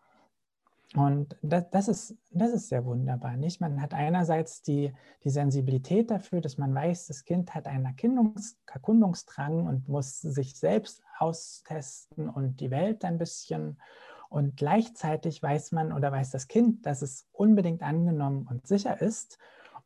Und 0.94 1.36
das, 1.42 1.68
das, 1.70 1.88
ist, 1.88 2.16
das 2.30 2.52
ist 2.52 2.68
sehr 2.68 2.84
wunderbar. 2.84 3.36
Nicht? 3.36 3.60
Man 3.60 3.82
hat 3.82 3.92
einerseits 3.92 4.62
die, 4.62 4.92
die 5.24 5.30
Sensibilität 5.30 6.10
dafür, 6.10 6.40
dass 6.40 6.58
man 6.58 6.74
weiß, 6.74 7.06
das 7.08 7.24
Kind 7.24 7.54
hat 7.54 7.66
einen 7.66 7.86
Erkundungs, 7.86 8.56
Erkundungsdrang 8.66 9.66
und 9.66 9.88
muss 9.88 10.20
sich 10.20 10.56
selbst 10.56 11.02
austesten 11.18 12.28
und 12.28 12.60
die 12.60 12.70
Welt 12.70 13.04
ein 13.04 13.18
bisschen. 13.18 13.78
Und 14.28 14.56
gleichzeitig 14.56 15.42
weiß 15.42 15.72
man 15.72 15.92
oder 15.92 16.12
weiß 16.12 16.30
das 16.30 16.48
Kind, 16.48 16.86
dass 16.86 17.02
es 17.02 17.26
unbedingt 17.32 17.82
angenommen 17.82 18.46
und 18.48 18.66
sicher 18.66 19.00
ist 19.00 19.38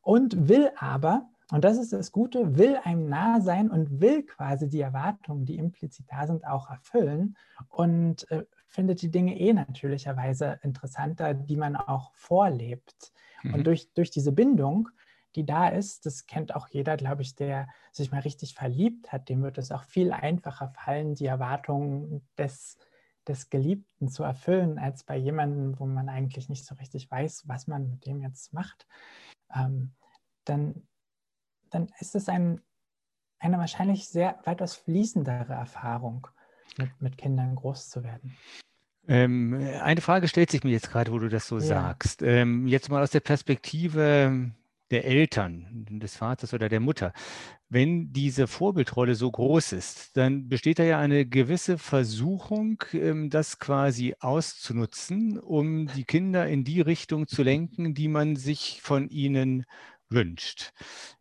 und 0.03 0.49
will 0.49 0.71
aber, 0.77 1.29
und 1.51 1.65
das 1.65 1.79
ist 1.79 1.93
das 1.93 2.13
Gute, 2.13 2.57
will 2.57 2.79
einem 2.85 3.09
nahe 3.09 3.43
sein 3.43 3.71
und 3.71 4.01
will 4.01 4.23
quasi 4.23 4.69
die 4.69 4.81
Erwartungen, 4.81 5.45
die 5.45 5.57
implizit 5.57 6.07
da 6.09 6.27
sind, 6.27 6.47
auch 6.47 6.71
erfüllen 6.71 7.37
und 7.69 8.31
äh, 8.31 8.45
findet 8.71 9.03
die 9.03 9.11
Dinge 9.11 9.39
eh 9.39 9.53
natürlicherweise 9.53 10.61
interessanter, 10.63 11.35
die 11.35 11.57
man 11.57 11.77
auch 11.77 12.15
vorlebt. 12.15 13.13
Mhm. 13.43 13.55
Und 13.55 13.67
durch, 13.67 13.93
durch 13.93 14.11
diese 14.11 14.33
Bindung, 14.33 14.89
die 15.35 15.45
da 15.45 15.69
ist, 15.69 16.07
das 16.07 16.27
kennt 16.27 16.55
auch 16.55 16.69
jeder, 16.69 16.97
glaube 16.97 17.23
ich, 17.23 17.35
der 17.35 17.69
sich 17.93 18.11
mal 18.13 18.21
richtig 18.21 18.55
verliebt 18.55 19.13
hat, 19.13 19.29
dem 19.29 19.43
wird 19.43 19.59
es 19.59 19.73
auch 19.73 19.85
viel 19.85 20.13
einfacher 20.13 20.69
fallen, 20.69 21.15
die 21.15 21.27
Erwartungen 21.27 22.27
des, 22.39 22.79
des 23.27 23.51
Geliebten 23.51 24.09
zu 24.09 24.23
erfüllen, 24.23 24.79
als 24.79 25.05
bei 25.05 25.17
jemandem, 25.17 25.79
wo 25.79 25.87
man 25.87 26.09
eigentlich 26.09 26.49
nicht 26.49 26.65
so 26.65 26.77
richtig 26.77 27.11
weiß, 27.11 27.49
was 27.49 27.67
man 27.67 27.91
mit 27.91 28.07
dem 28.07 28.23
jetzt 28.23 28.53
macht. 28.53 28.87
Ähm, 29.55 29.95
dann, 30.45 30.87
dann 31.71 31.89
ist 31.99 32.15
es 32.15 32.29
ein, 32.29 32.61
eine 33.41 33.59
wahrscheinlich 33.59 34.09
sehr 34.09 34.39
weitaus 34.45 34.77
fließendere 34.77 35.55
Erfahrung 35.55 36.29
mit, 36.79 36.91
mit 37.01 37.19
Kindern 37.19 37.55
groß 37.55 37.89
zu 37.89 38.05
werden. 38.05 38.37
Ähm, 39.09 39.55
eine 39.83 40.01
Frage 40.01 40.29
stellt 40.29 40.51
sich 40.51 40.63
mir 40.63 40.71
jetzt 40.71 40.91
gerade, 40.91 41.11
wo 41.11 41.19
du 41.19 41.29
das 41.29 41.49
so 41.49 41.57
ja. 41.57 41.65
sagst. 41.65 42.23
Ähm, 42.23 42.67
jetzt 42.67 42.91
mal 42.91 43.03
aus 43.03 43.11
der 43.11 43.21
Perspektive 43.21 44.53
der 44.91 45.05
Eltern, 45.05 45.87
des 45.89 46.17
Vaters 46.17 46.53
oder 46.53 46.69
der 46.69 46.81
Mutter. 46.81 47.13
Wenn 47.69 48.13
diese 48.13 48.47
Vorbildrolle 48.47 49.15
so 49.15 49.31
groß 49.31 49.73
ist, 49.73 50.17
dann 50.17 50.49
besteht 50.49 50.81
da 50.81 50.83
ja 50.83 50.99
eine 50.99 51.27
gewisse 51.27 51.79
Versuchung, 51.79 52.83
ähm, 52.93 53.31
das 53.31 53.59
quasi 53.59 54.15
auszunutzen, 54.19 55.39
um 55.39 55.87
die 55.87 56.05
Kinder 56.05 56.49
in 56.49 56.65
die 56.65 56.81
Richtung 56.81 57.29
zu 57.29 57.43
lenken, 57.43 57.95
die 57.95 58.09
man 58.09 58.37
sich 58.37 58.81
von 58.83 59.09
ihnen 59.09 59.65
wünscht. 60.11 60.73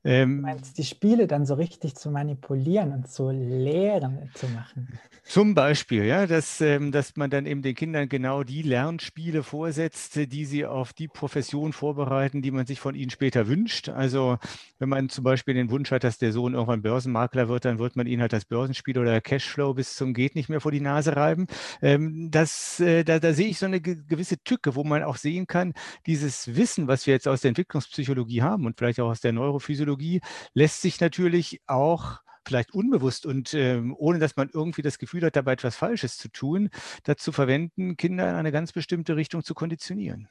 Ähm, 0.03 0.37
du 0.37 0.41
meinst, 0.43 0.77
die 0.77 0.83
Spiele 0.83 1.27
dann 1.27 1.45
so 1.45 1.55
richtig 1.55 1.95
zu 1.95 2.09
manipulieren 2.09 2.93
und 2.93 3.09
zu 3.09 3.29
lehren 3.31 4.29
zu 4.33 4.47
machen? 4.47 4.99
Zum 5.23 5.53
Beispiel, 5.53 6.05
ja, 6.05 6.25
dass, 6.25 6.61
ähm, 6.61 6.91
dass 6.91 7.15
man 7.17 7.29
dann 7.29 7.45
eben 7.45 7.61
den 7.61 7.75
Kindern 7.75 8.09
genau 8.09 8.43
die 8.43 8.61
Lernspiele 8.61 9.43
vorsetzt, 9.43 10.15
die 10.15 10.45
sie 10.45 10.65
auf 10.65 10.93
die 10.93 11.07
Profession 11.07 11.73
vorbereiten, 11.73 12.41
die 12.41 12.51
man 12.51 12.65
sich 12.65 12.79
von 12.79 12.95
ihnen 12.95 13.09
später 13.09 13.47
wünscht. 13.47 13.89
Also 13.89 14.37
wenn 14.79 14.89
man 14.89 15.09
zum 15.09 15.23
Beispiel 15.23 15.53
den 15.53 15.69
Wunsch 15.69 15.91
hat, 15.91 16.03
dass 16.03 16.17
der 16.17 16.31
Sohn 16.31 16.53
irgendwann 16.53 16.81
Börsenmakler 16.81 17.49
wird, 17.49 17.65
dann 17.65 17.77
wird 17.77 17.95
man 17.95 18.07
ihn 18.07 18.21
halt 18.21 18.33
das 18.33 18.45
Börsenspiel 18.45 18.97
oder 18.97 19.19
Cashflow 19.21 19.73
bis 19.73 19.95
zum 19.95 20.13
Geht 20.13 20.35
nicht 20.35 20.49
mehr 20.49 20.61
vor 20.61 20.71
die 20.71 20.81
Nase 20.81 21.15
reiben. 21.15 21.47
Ähm, 21.81 22.31
das, 22.31 22.79
äh, 22.79 23.03
da, 23.03 23.19
da 23.19 23.33
sehe 23.33 23.49
ich 23.49 23.59
so 23.59 23.65
eine 23.65 23.81
gewisse 23.81 24.41
Tücke, 24.43 24.75
wo 24.75 24.83
man 24.83 25.03
auch 25.03 25.17
sehen 25.17 25.45
kann, 25.45 25.73
dieses 26.07 26.55
Wissen, 26.55 26.87
was 26.87 27.05
wir 27.05 27.13
jetzt 27.13 27.27
aus 27.27 27.41
der 27.41 27.49
Entwicklungspsychologie 27.49 28.41
haben 28.41 28.65
und 28.65 28.78
vielleicht 28.79 28.99
auch 28.99 29.09
aus 29.09 29.21
der 29.21 29.33
Neurophysiologie, 29.33 30.21
lässt 30.55 30.81
sich 30.81 30.99
natürlich 30.99 31.61
auch 31.67 32.19
vielleicht 32.45 32.73
unbewusst 32.73 33.27
und 33.27 33.53
ähm, 33.53 33.95
ohne 33.97 34.17
dass 34.17 34.35
man 34.35 34.49
irgendwie 34.51 34.81
das 34.81 34.97
Gefühl 34.97 35.23
hat, 35.23 35.35
dabei 35.35 35.53
etwas 35.53 35.75
Falsches 35.75 36.17
zu 36.17 36.29
tun, 36.29 36.69
dazu 37.03 37.31
verwenden, 37.31 37.95
Kinder 37.95 38.27
in 38.27 38.35
eine 38.35 38.51
ganz 38.51 38.71
bestimmte 38.71 39.15
Richtung 39.15 39.43
zu 39.43 39.53
konditionieren. 39.53 40.29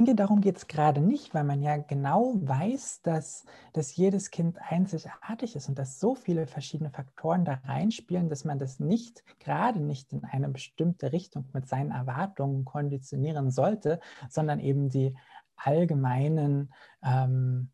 Ich 0.00 0.06
denke, 0.06 0.14
darum 0.14 0.40
geht 0.40 0.56
es 0.56 0.66
gerade 0.66 1.02
nicht, 1.02 1.34
weil 1.34 1.44
man 1.44 1.60
ja 1.60 1.76
genau 1.76 2.32
weiß, 2.40 3.02
dass, 3.02 3.44
dass 3.74 3.94
jedes 3.96 4.30
Kind 4.30 4.56
einzigartig 4.58 5.56
ist 5.56 5.68
und 5.68 5.78
dass 5.78 6.00
so 6.00 6.14
viele 6.14 6.46
verschiedene 6.46 6.88
Faktoren 6.90 7.44
da 7.44 7.60
reinspielen, 7.64 8.30
dass 8.30 8.46
man 8.46 8.58
das 8.58 8.80
nicht, 8.80 9.22
gerade 9.40 9.78
nicht 9.78 10.12
in 10.14 10.24
eine 10.24 10.48
bestimmte 10.48 11.12
Richtung 11.12 11.44
mit 11.52 11.68
seinen 11.68 11.90
Erwartungen 11.90 12.64
konditionieren 12.64 13.50
sollte, 13.50 14.00
sondern 14.30 14.58
eben 14.58 14.88
die 14.88 15.14
allgemeinen, 15.62 16.72
ähm, 17.02 17.70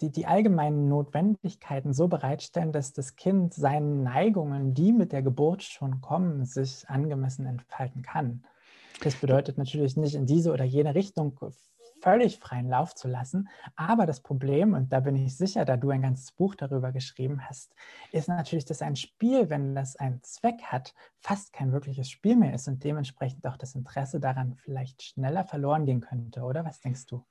die, 0.00 0.10
die 0.10 0.26
allgemeinen 0.26 0.88
Notwendigkeiten 0.88 1.92
so 1.92 2.08
bereitstellen, 2.08 2.72
dass 2.72 2.92
das 2.92 3.16
Kind 3.16 3.54
seinen 3.54 4.04
Neigungen, 4.04 4.74
die 4.74 4.92
mit 4.92 5.12
der 5.12 5.22
Geburt 5.22 5.62
schon 5.62 6.00
kommen, 6.00 6.44
sich 6.44 6.88
angemessen 6.88 7.46
entfalten 7.46 8.02
kann. 8.02 8.44
Das 9.02 9.16
bedeutet 9.16 9.58
natürlich 9.58 9.96
nicht 9.96 10.14
in 10.14 10.26
diese 10.26 10.52
oder 10.52 10.64
jene 10.64 10.94
Richtung 10.94 11.34
völlig 12.00 12.38
freien 12.38 12.68
Lauf 12.68 12.94
zu 12.94 13.08
lassen. 13.08 13.48
Aber 13.76 14.06
das 14.06 14.20
Problem, 14.20 14.74
und 14.74 14.92
da 14.92 15.00
bin 15.00 15.16
ich 15.16 15.36
sicher, 15.36 15.64
da 15.64 15.76
du 15.76 15.90
ein 15.90 16.02
ganzes 16.02 16.32
Buch 16.32 16.54
darüber 16.54 16.92
geschrieben 16.92 17.48
hast, 17.48 17.74
ist 18.12 18.28
natürlich, 18.28 18.64
dass 18.64 18.82
ein 18.82 18.96
Spiel, 18.96 19.50
wenn 19.50 19.74
das 19.74 19.96
einen 19.96 20.22
Zweck 20.22 20.62
hat, 20.62 20.94
fast 21.20 21.52
kein 21.52 21.72
wirkliches 21.72 22.10
Spiel 22.10 22.36
mehr 22.36 22.54
ist 22.54 22.68
und 22.68 22.84
dementsprechend 22.84 23.46
auch 23.46 23.56
das 23.56 23.74
Interesse 23.74 24.20
daran 24.20 24.54
vielleicht 24.56 25.02
schneller 25.02 25.44
verloren 25.44 25.86
gehen 25.86 26.00
könnte, 26.00 26.42
oder? 26.42 26.64
Was 26.64 26.80
denkst 26.80 27.06
du? 27.06 27.24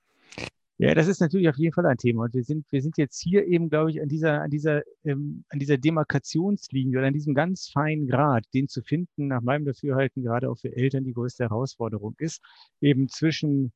Ja, 0.79 0.93
das 0.93 1.07
ist 1.07 1.21
natürlich 1.21 1.49
auf 1.49 1.57
jeden 1.57 1.73
Fall 1.73 1.87
ein 1.87 1.97
Thema. 1.97 2.25
Und 2.25 2.35
wir 2.35 2.43
sind, 2.43 2.71
wir 2.71 2.83
sind 2.83 2.97
jetzt 2.99 3.19
hier 3.19 3.47
eben, 3.47 3.69
glaube 3.69 3.89
ich, 3.89 3.99
an 3.99 4.09
dieser, 4.09 4.41
an 4.41 4.51
dieser, 4.51 4.83
ähm, 5.05 5.43
an 5.49 5.57
dieser 5.57 5.77
Demarkationslinie 5.77 6.99
oder 6.99 7.07
an 7.07 7.13
diesem 7.13 7.33
ganz 7.33 7.69
feinen 7.69 8.07
Grad, 8.07 8.45
den 8.53 8.67
zu 8.67 8.83
finden, 8.83 9.27
nach 9.27 9.41
meinem 9.41 9.65
Dafürhalten, 9.65 10.21
gerade 10.21 10.51
auch 10.51 10.59
für 10.59 10.75
Eltern 10.75 11.03
die 11.03 11.13
größte 11.13 11.45
Herausforderung 11.45 12.13
ist, 12.19 12.43
eben 12.79 13.09
zwischen 13.09 13.71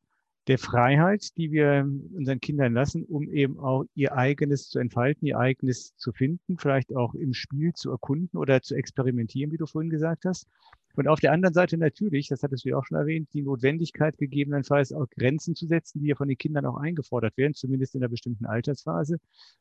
der 0.47 0.57
Freiheit, 0.57 1.37
die 1.37 1.51
wir 1.51 1.87
unseren 2.15 2.39
Kindern 2.39 2.73
lassen, 2.73 3.05
um 3.05 3.29
eben 3.29 3.59
auch 3.59 3.85
ihr 3.93 4.15
eigenes 4.15 4.69
zu 4.69 4.79
entfalten, 4.79 5.27
ihr 5.27 5.37
eigenes 5.37 5.95
zu 5.97 6.11
finden, 6.11 6.57
vielleicht 6.57 6.95
auch 6.95 7.13
im 7.13 7.33
Spiel 7.33 7.73
zu 7.73 7.91
erkunden 7.91 8.37
oder 8.37 8.61
zu 8.61 8.75
experimentieren, 8.75 9.51
wie 9.51 9.57
du 9.57 9.67
vorhin 9.67 9.91
gesagt 9.91 10.25
hast. 10.25 10.47
Und 10.95 11.07
auf 11.07 11.19
der 11.19 11.31
anderen 11.31 11.53
Seite 11.53 11.77
natürlich, 11.77 12.27
das 12.27 12.43
hattest 12.43 12.65
du 12.65 12.69
ja 12.69 12.77
auch 12.77 12.85
schon 12.85 12.97
erwähnt, 12.97 13.29
die 13.33 13.43
Notwendigkeit 13.43 14.17
gegebenenfalls 14.17 14.91
auch 14.91 15.07
Grenzen 15.09 15.55
zu 15.55 15.65
setzen, 15.67 16.01
die 16.01 16.07
ja 16.07 16.15
von 16.15 16.27
den 16.27 16.37
Kindern 16.37 16.65
auch 16.65 16.77
eingefordert 16.77 17.37
werden, 17.37 17.53
zumindest 17.53 17.95
in 17.95 18.01
einer 18.01 18.09
bestimmten 18.09 18.45
Altersphase. 18.45 19.17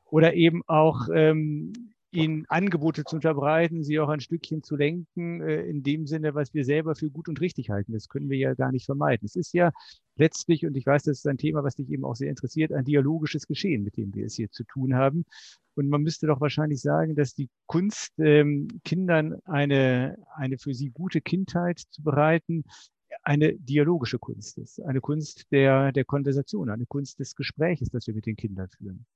Oder 0.07 0.35
eben 0.35 0.63
auch 0.67 1.09
ähm, 1.15 1.73
ihnen 2.13 2.45
Angebote 2.49 3.05
zu 3.05 3.17
unterbreiten, 3.17 3.85
sie 3.85 4.01
auch 4.01 4.09
ein 4.09 4.21
Stückchen 4.21 4.63
zu 4.63 4.77
lenken, 4.77 5.41
äh, 5.43 5.63
in 5.63 5.83
dem 5.83 6.07
Sinne, 6.07 6.35
was 6.35 6.53
wir 6.55 6.65
selber 6.65 6.95
für 6.95 7.11
gut 7.11 7.29
und 7.29 7.41
richtig 7.41 7.71
halten. 7.71 7.93
Das 7.93 8.09
können 8.09 8.29
wir 8.29 8.39
ja 8.39 8.55
gar 8.55 8.73
nicht 8.73 8.87
vermeiden. 8.87 9.27
Es 9.27 9.37
ist 9.37 9.53
ja 9.55 9.71
letztlich, 10.17 10.67
und 10.67 10.77
ich 10.77 10.87
weiß, 10.87 11.05
das 11.05 11.19
ist 11.19 11.27
ein 11.27 11.39
Thema, 11.39 11.63
was 11.63 11.77
dich 11.77 11.91
eben 11.91 12.05
auch 12.05 12.17
sehr 12.17 12.31
interessiert, 12.31 12.73
ein 12.73 12.85
dialogisches 12.85 13.47
Geschehen, 13.47 13.85
mit 13.85 13.97
dem 13.97 14.15
wir 14.15 14.27
es 14.27 14.35
hier 14.35 14.51
zu 14.51 14.65
tun 14.65 14.95
haben. 14.95 15.25
Und 15.75 15.89
man 15.89 16.03
müsste 16.03 16.27
doch 16.27 16.41
wahrscheinlich 16.41 16.81
sagen, 16.81 17.15
dass 17.15 17.35
die 17.35 17.49
Kunst, 17.67 18.13
ähm, 18.19 18.69
Kindern 18.85 19.41
eine, 19.45 20.19
eine 20.35 20.59
für 20.59 20.75
sie 20.75 20.91
gute 20.91 21.21
Kindheit 21.21 21.79
zu 21.91 22.03
bereiten, 22.03 22.65
eine 23.23 23.55
dialogische 23.55 24.19
Kunst 24.19 24.59
ist, 24.59 24.81
eine 24.83 25.01
Kunst 25.01 25.47
der, 25.51 25.93
der 25.93 26.05
Konversation, 26.05 26.71
eine 26.71 26.87
Kunst 26.87 27.19
des 27.19 27.35
Gespräches, 27.35 27.91
das 27.91 28.07
wir 28.07 28.15
mit 28.15 28.27
den 28.27 28.37
Kindern 28.37 28.69
führen. 28.69 29.07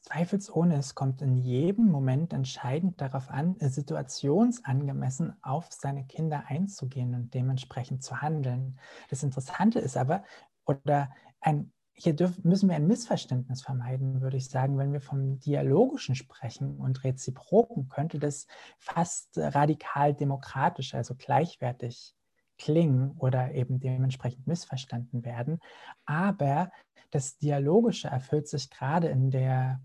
Zweifelsohne, 0.00 0.76
es 0.76 0.94
kommt 0.94 1.22
in 1.22 1.36
jedem 1.36 1.86
Moment 1.86 2.32
entscheidend 2.32 3.00
darauf 3.00 3.30
an, 3.30 3.56
situationsangemessen 3.58 5.36
auf 5.42 5.68
seine 5.70 6.06
Kinder 6.06 6.44
einzugehen 6.46 7.14
und 7.14 7.34
dementsprechend 7.34 8.02
zu 8.02 8.20
handeln. 8.22 8.78
Das 9.10 9.22
Interessante 9.22 9.80
ist 9.80 9.96
aber, 9.96 10.24
oder 10.64 11.10
ein, 11.40 11.72
hier 11.92 12.14
dürfen, 12.14 12.48
müssen 12.48 12.68
wir 12.68 12.76
ein 12.76 12.86
Missverständnis 12.86 13.62
vermeiden, 13.62 14.20
würde 14.20 14.36
ich 14.36 14.48
sagen. 14.48 14.78
Wenn 14.78 14.92
wir 14.92 15.00
vom 15.00 15.40
Dialogischen 15.40 16.14
sprechen 16.14 16.76
und 16.76 17.02
Reziproken, 17.02 17.88
könnte 17.88 18.18
das 18.18 18.46
fast 18.78 19.36
radikal 19.36 20.14
demokratisch, 20.14 20.94
also 20.94 21.16
gleichwertig 21.16 22.14
klingen 22.56 23.12
oder 23.18 23.52
eben 23.52 23.80
dementsprechend 23.80 24.46
missverstanden 24.46 25.24
werden. 25.24 25.60
Aber 26.04 26.70
das 27.10 27.38
Dialogische 27.38 28.08
erfüllt 28.08 28.48
sich 28.48 28.70
gerade 28.70 29.08
in 29.08 29.30
der 29.30 29.80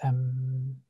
ähm, 0.00 0.82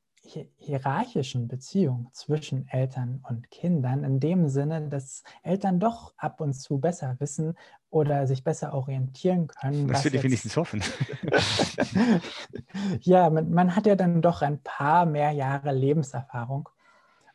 hierarchischen 0.57 1.49
Beziehung 1.49 2.09
zwischen 2.13 2.67
Eltern 2.69 3.23
und 3.29 3.51
Kindern, 3.51 4.05
in 4.05 4.21
dem 4.21 4.49
Sinne, 4.49 4.89
dass 4.89 5.23
Eltern 5.43 5.79
doch 5.79 6.15
ab 6.17 6.41
und 6.41 6.55
zu 6.55 6.79
besser 6.79 7.17
wissen 7.19 7.55
oder 7.91 8.27
sich 8.27 8.43
besser 8.43 8.73
orientieren 8.73 9.47
können. 9.49 9.87
Das 9.87 10.05
würde 10.05 10.17
ich 10.17 10.23
wenigstens 10.23 10.57
hoffen. 10.57 10.83
ja, 13.01 13.29
man, 13.29 13.51
man, 13.51 13.77
hat 13.77 13.87
ja 13.87 13.97
dann 13.97 14.23
doch 14.23 14.41
ein 14.41 14.61
paar 14.63 15.05
mehr 15.05 15.31
Jahre 15.33 15.73
Lebenserfahrung 15.73 16.69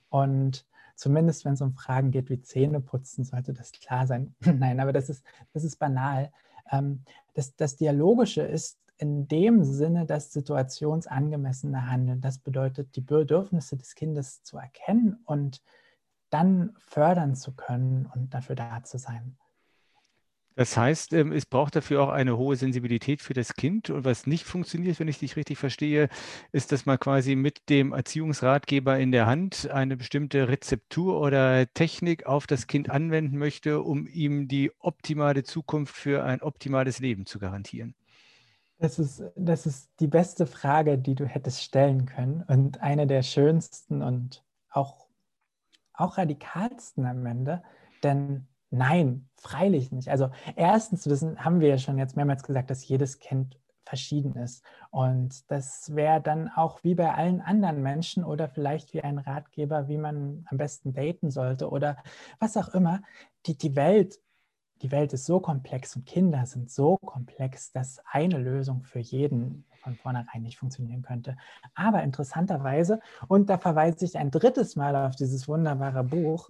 und 0.09 0.65
zumindest 0.95 1.45
wenn 1.45 1.53
es 1.53 1.61
um 1.61 1.73
Fragen 1.73 2.11
geht 2.11 2.29
wie 2.29 2.41
Zähne 2.41 2.81
putzen, 2.81 3.23
sollte 3.23 3.53
das 3.53 3.71
klar 3.71 4.07
sein. 4.07 4.35
Nein, 4.41 4.79
aber 4.79 4.93
das 4.93 5.09
ist, 5.09 5.23
das 5.53 5.63
ist 5.63 5.77
banal. 5.77 6.31
Ähm, 6.71 7.03
das, 7.33 7.55
das 7.55 7.75
Dialogische 7.75 8.41
ist 8.41 8.79
in 8.97 9.27
dem 9.27 9.63
Sinne 9.63 10.05
das 10.05 10.33
situationsangemessene 10.33 11.89
Handeln. 11.89 12.19
Das 12.19 12.39
bedeutet, 12.39 12.95
die 12.95 13.01
Bedürfnisse 13.01 13.77
des 13.77 13.95
Kindes 13.95 14.43
zu 14.43 14.57
erkennen 14.57 15.21
und 15.25 15.61
dann 16.29 16.75
fördern 16.79 17.35
zu 17.35 17.55
können 17.55 18.05
und 18.13 18.33
dafür 18.33 18.55
da 18.55 18.83
zu 18.83 18.97
sein. 18.97 19.37
Das 20.55 20.75
heißt, 20.75 21.13
ähm, 21.13 21.31
es 21.31 21.45
braucht 21.45 21.75
dafür 21.75 22.03
auch 22.03 22.09
eine 22.09 22.37
hohe 22.37 22.55
Sensibilität 22.57 23.21
für 23.21 23.33
das 23.33 23.53
Kind. 23.53 23.89
Und 23.89 24.03
was 24.03 24.27
nicht 24.27 24.43
funktioniert, 24.45 24.99
wenn 24.99 25.07
ich 25.07 25.19
dich 25.19 25.37
richtig 25.37 25.57
verstehe, 25.57 26.09
ist, 26.51 26.73
dass 26.73 26.85
man 26.85 26.99
quasi 26.99 27.35
mit 27.35 27.69
dem 27.69 27.93
Erziehungsratgeber 27.93 28.99
in 28.99 29.13
der 29.13 29.25
Hand 29.25 29.69
eine 29.69 29.95
bestimmte 29.95 30.49
Rezeptur 30.49 31.21
oder 31.21 31.65
Technik 31.73 32.25
auf 32.25 32.45
das 32.45 32.67
Kind 32.67 32.89
anwenden 32.89 33.37
möchte, 33.37 33.81
um 33.81 34.05
ihm 34.05 34.49
die 34.49 34.71
optimale 34.79 35.43
Zukunft 35.43 35.95
für 35.95 36.25
ein 36.25 36.41
optimales 36.41 36.99
Leben 36.99 37.25
zu 37.25 37.39
garantieren. 37.39 37.95
Das 38.79 38.99
ist, 38.99 39.23
das 39.35 39.65
ist 39.65 39.89
die 40.01 40.07
beste 40.07 40.45
Frage, 40.45 40.97
die 40.97 41.15
du 41.15 41.25
hättest 41.25 41.63
stellen 41.63 42.05
können 42.05 42.43
und 42.43 42.81
eine 42.81 43.07
der 43.07 43.23
schönsten 43.23 44.01
und 44.01 44.43
auch, 44.69 45.07
auch 45.93 46.17
radikalsten 46.17 47.05
am 47.05 47.25
Ende. 47.25 47.63
Denn 48.03 48.48
nein, 48.69 49.29
freilich 49.35 49.91
nicht. 49.91 50.09
Also 50.09 50.29
erstens, 50.55 51.03
das 51.03 51.23
haben 51.37 51.59
wir 51.59 51.69
ja 51.69 51.77
schon 51.77 51.97
jetzt 51.97 52.15
mehrmals 52.15 52.43
gesagt, 52.43 52.69
dass 52.69 52.87
jedes 52.87 53.19
Kind 53.19 53.59
verschieden 53.85 54.35
ist. 54.35 54.63
Und 54.91 55.49
das 55.49 55.95
wäre 55.95 56.21
dann 56.21 56.49
auch 56.49 56.83
wie 56.83 56.93
bei 56.93 57.13
allen 57.13 57.41
anderen 57.41 57.81
Menschen 57.81 58.23
oder 58.23 58.47
vielleicht 58.47 58.93
wie 58.93 59.01
ein 59.01 59.17
Ratgeber, 59.17 59.87
wie 59.87 59.97
man 59.97 60.45
am 60.49 60.57
besten 60.57 60.93
daten 60.93 61.31
sollte 61.31 61.69
oder 61.69 61.97
was 62.39 62.55
auch 62.55 62.69
immer. 62.69 63.01
Die, 63.45 63.57
die 63.57 63.75
Welt 63.75 64.19
die 64.81 64.91
Welt 64.91 65.13
ist 65.13 65.25
so 65.25 65.39
komplex 65.39 65.95
und 65.95 66.05
Kinder 66.05 66.45
sind 66.45 66.71
so 66.71 66.97
komplex, 66.97 67.71
dass 67.71 68.01
eine 68.05 68.37
Lösung 68.37 68.83
für 68.83 68.99
jeden 68.99 69.65
von 69.81 69.95
vornherein 69.95 70.41
nicht 70.41 70.57
funktionieren 70.57 71.01
könnte. 71.01 71.37
Aber 71.75 72.03
interessanterweise, 72.03 72.99
und 73.27 73.49
da 73.49 73.57
verweise 73.57 74.05
ich 74.05 74.17
ein 74.17 74.31
drittes 74.31 74.75
Mal 74.75 74.95
auf 74.95 75.15
dieses 75.15 75.47
wunderbare 75.47 76.03
Buch, 76.03 76.49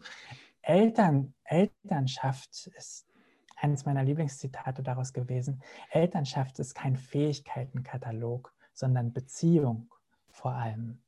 Eltern, 0.69 1.33
Elternschaft 1.45 2.67
ist 2.77 3.07
eines 3.55 3.85
meiner 3.85 4.03
Lieblingszitate 4.03 4.83
daraus 4.83 5.13
gewesen. 5.13 5.63
Elternschaft 5.89 6.59
ist 6.59 6.75
kein 6.75 6.95
Fähigkeitenkatalog, 6.95 8.53
sondern 8.73 9.11
Beziehung 9.11 9.89
vor 10.29 10.51
allem. 10.51 11.01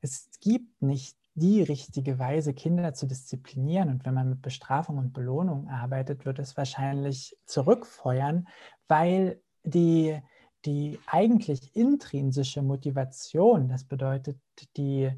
Es 0.00 0.28
gibt 0.40 0.82
nicht 0.82 1.16
die 1.34 1.62
richtige 1.62 2.18
Weise, 2.18 2.52
Kinder 2.52 2.94
zu 2.94 3.06
disziplinieren. 3.06 3.90
Und 3.90 4.04
wenn 4.04 4.14
man 4.14 4.30
mit 4.30 4.42
Bestrafung 4.42 4.98
und 4.98 5.12
Belohnung 5.12 5.68
arbeitet, 5.68 6.26
wird 6.26 6.40
es 6.40 6.56
wahrscheinlich 6.56 7.38
zurückfeuern, 7.46 8.48
weil 8.88 9.40
die, 9.62 10.20
die 10.64 10.98
eigentlich 11.06 11.76
intrinsische 11.76 12.60
Motivation, 12.60 13.68
das 13.68 13.84
bedeutet 13.84 14.40
die, 14.76 15.12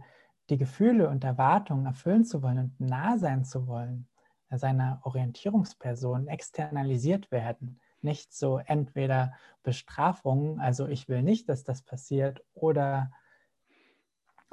die 0.51 0.59
Gefühle 0.59 1.09
und 1.09 1.25
Erwartungen 1.25 1.87
erfüllen 1.87 2.25
zu 2.25 2.43
wollen 2.43 2.59
und 2.59 2.81
nah 2.81 3.19
sein 3.19 3.45
zu 3.45 3.67
wollen, 3.67 4.09
seiner 4.51 5.01
Orientierungsperson 5.03 6.29
externalisiert 6.29 7.31
werden. 7.31 7.81
Nicht 8.03 8.33
so 8.35 8.59
entweder 8.59 9.33
Bestrafungen, 9.63 10.61
also 10.61 10.87
ich 10.87 11.09
will 11.09 11.23
nicht, 11.23 11.49
dass 11.49 11.65
das 11.65 11.83
passiert, 11.83 12.45
oder 12.55 13.11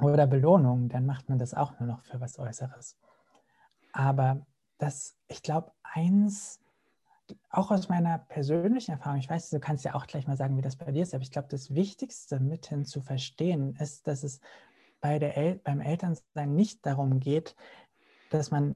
oder 0.02 0.26
Belohnung, 0.26 0.88
dann 0.88 1.06
macht 1.06 1.28
man 1.28 1.38
das 1.38 1.54
auch 1.54 1.78
nur 1.78 1.86
noch 1.86 2.02
für 2.02 2.20
was 2.20 2.38
Äußeres. 2.38 2.98
Aber 3.92 4.44
das, 4.78 5.16
ich 5.28 5.42
glaube, 5.42 5.72
eins, 5.82 6.60
auch 7.50 7.70
aus 7.70 7.88
meiner 7.88 8.18
persönlichen 8.18 8.92
Erfahrung, 8.92 9.18
ich 9.18 9.30
weiß, 9.30 9.50
du 9.50 9.60
kannst 9.60 9.84
ja 9.84 9.94
auch 9.94 10.06
gleich 10.06 10.26
mal 10.26 10.36
sagen, 10.36 10.56
wie 10.56 10.62
das 10.62 10.76
bei 10.76 10.90
dir 10.90 11.02
ist, 11.02 11.14
aber 11.14 11.22
ich 11.22 11.30
glaube, 11.30 11.48
das 11.48 11.74
Wichtigste 11.74 12.40
mithin 12.40 12.84
zu 12.84 13.00
verstehen 13.00 13.76
ist, 13.76 14.06
dass 14.06 14.22
es 14.22 14.40
bei 15.02 15.18
der 15.18 15.36
El 15.36 15.56
beim 15.56 15.82
Elternsein 15.82 16.54
nicht 16.54 16.86
darum 16.86 17.20
geht, 17.20 17.54
dass 18.30 18.50
man 18.50 18.74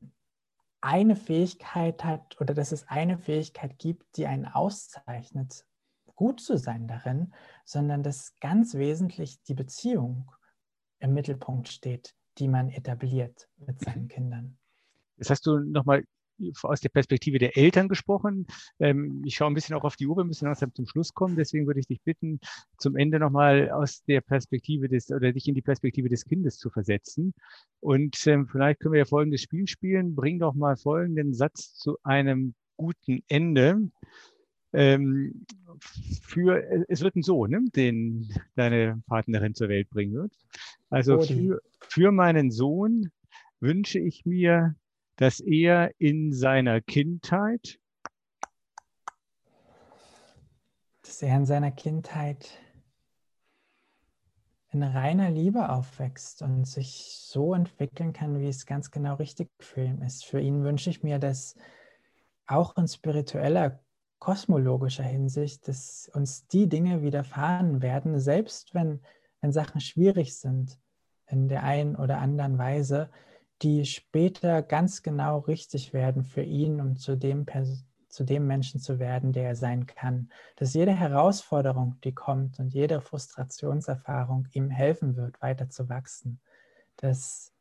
eine 0.83 1.17
Fähigkeit 1.17 2.05
hat 2.05 2.39
oder 2.41 2.53
dass 2.53 2.73
es 2.73 2.87
eine 2.89 3.17
Fähigkeit 3.17 3.79
gibt, 3.79 4.19
die 4.19 4.27
einen 4.27 4.45
auszeichnet, 4.45 5.65
gut 6.15 6.41
zu 6.41 6.59
sein 6.59 6.89
darin, 6.89 7.33
sondern 7.65 8.03
dass 8.03 8.35
ganz 8.41 8.75
wesentlich 8.75 9.43
die 9.45 9.55
Beziehung 9.55 10.31
im 10.99 11.15
Mittelpunkt 11.15 11.69
steht, 11.69 12.15
die 12.39 12.49
man 12.49 12.69
etabliert 12.71 13.49
mit 13.57 13.81
seinen 13.81 14.05
mhm. 14.05 14.09
Kindern. 14.09 14.59
Jetzt 15.17 15.31
hast 15.31 15.47
du 15.47 15.59
nochmal 15.59 16.05
aus 16.63 16.81
der 16.81 16.89
Perspektive 16.89 17.39
der 17.39 17.57
Eltern 17.57 17.89
gesprochen. 17.89 18.47
Ähm, 18.79 19.23
ich 19.25 19.37
schaue 19.37 19.51
ein 19.51 19.55
bisschen 19.55 19.77
auch 19.77 19.85
auf 19.85 19.97
die 19.97 20.07
Uhr, 20.07 20.17
wir 20.17 20.25
müssen 20.25 20.47
langsam 20.47 20.75
zum 20.75 20.87
Schluss 20.87 21.13
kommen. 21.15 21.37
Deswegen 21.37 21.67
würde 21.67 21.81
ich 21.81 21.87
dich 21.87 22.03
bitten, 22.03 22.41
zum 22.79 22.97
Ende 22.97 23.19
nochmal 23.19 23.71
aus 23.71 24.03
der 24.05 24.21
Perspektive 24.21 24.89
des 24.89 25.11
oder 25.11 25.33
dich 25.33 25.49
in 25.49 25.55
die 25.55 25.63
Perspektive 25.63 26.09
des 26.09 26.25
Kindes 26.25 26.59
zu 26.59 26.71
versetzen. 26.71 27.35
Und 27.81 28.27
ähm, 28.27 28.47
vielleicht 28.47 28.81
können 28.81 28.93
wir 28.93 29.01
ja 29.01 29.05
folgendes 29.05 29.43
Spiel 29.43 29.67
spielen. 29.67 30.15
Bring 30.15 30.39
doch 30.39 30.55
mal 30.55 30.77
folgenden 30.77 31.35
Satz 31.35 31.75
zu 31.75 31.99
einem 32.03 32.55
guten 32.77 33.21
Ende 33.29 33.91
ähm, 34.73 35.47
für, 36.23 36.63
es 36.89 37.01
wird 37.01 37.17
ein 37.17 37.23
Sohn, 37.23 37.51
ne, 37.51 37.65
den 37.75 38.29
deine 38.55 39.03
Partnerin 39.07 39.55
zur 39.55 39.69
Welt 39.69 39.89
bringen 39.91 40.15
wird. 40.15 40.33
Also 40.91 41.21
für, 41.21 41.61
für 41.89 42.13
meinen 42.13 42.51
Sohn 42.51 43.11
wünsche 43.61 43.99
ich 43.99 44.27
mir, 44.27 44.75
dass 45.17 45.41
er 45.41 45.91
in 45.99 46.33
seiner 46.33 46.81
Kindheit, 46.81 47.79
dass 51.03 51.23
er 51.23 51.37
in 51.37 51.47
seiner 51.47 51.71
Kindheit 51.71 52.51
in 54.73 54.83
reiner 54.83 55.31
Liebe 55.31 55.71
aufwächst 55.71 56.43
und 56.43 56.67
sich 56.67 57.17
so 57.19 57.55
entwickeln 57.55 58.13
kann, 58.13 58.39
wie 58.41 58.49
es 58.49 58.67
ganz 58.67 58.91
genau 58.91 59.15
richtig 59.15 59.49
für 59.59 59.83
ihn 59.83 60.03
ist. 60.03 60.27
Für 60.27 60.41
ihn 60.41 60.65
wünsche 60.65 60.91
ich 60.91 61.03
mir, 61.03 61.19
dass 61.19 61.57
auch 62.47 62.77
in 62.77 62.87
spiritueller 62.87 63.81
kosmologischer 64.19 65.05
Hinsicht, 65.05 65.67
dass 65.69 66.11
uns 66.13 66.47
die 66.49 66.69
Dinge 66.69 67.03
widerfahren 67.03 67.81
werden, 67.81 68.19
selbst 68.19 68.75
wenn, 68.75 69.01
wenn 69.41 69.53
Sachen 69.53 69.81
schwierig 69.81 70.37
sind 70.37 70.79
in 71.27 71.49
der 71.49 71.63
einen 71.63 71.97
oder 71.97 72.19
anderen 72.19 72.59
Weise, 72.59 73.11
die 73.63 73.87
später 73.87 74.63
ganz 74.63 75.03
genau 75.03 75.39
richtig 75.39 75.93
werden 75.93 76.25
für 76.25 76.43
ihn, 76.43 76.81
um 76.81 76.97
zu 76.97 77.17
dem, 77.17 77.47
zu 78.09 78.25
dem 78.25 78.47
Menschen 78.47 78.81
zu 78.81 78.99
werden, 78.99 79.33
der 79.33 79.49
er 79.49 79.57
sein 79.57 79.87
kann. 79.87 80.31
Dass 80.57 80.75
jede 80.75 80.93
Herausforderung, 80.93 81.99
die 82.05 82.13
kommt 82.13 82.59
und 82.59 82.75
jede 82.75 83.01
Frustrationserfahrung 83.01 84.47
ihm 84.53 84.71
helfen 84.71 85.17
wird, 85.17 85.41
weiter 85.41 85.71
zu 85.71 85.89
wachsen. 85.89 86.41
Dass, 86.97 87.53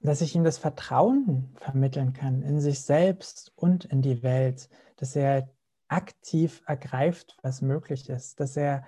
dass 0.00 0.20
ich 0.20 0.34
ihm 0.34 0.44
das 0.44 0.58
Vertrauen 0.58 1.54
vermitteln 1.56 2.12
kann 2.12 2.42
in 2.42 2.60
sich 2.60 2.80
selbst 2.80 3.52
und 3.56 3.86
in 3.86 4.02
die 4.02 4.22
Welt, 4.22 4.68
dass 4.96 5.16
er 5.16 5.48
aktiv 5.88 6.62
ergreift, 6.66 7.36
was 7.42 7.60
möglich 7.60 8.08
ist, 8.08 8.40
dass 8.40 8.56
er 8.56 8.84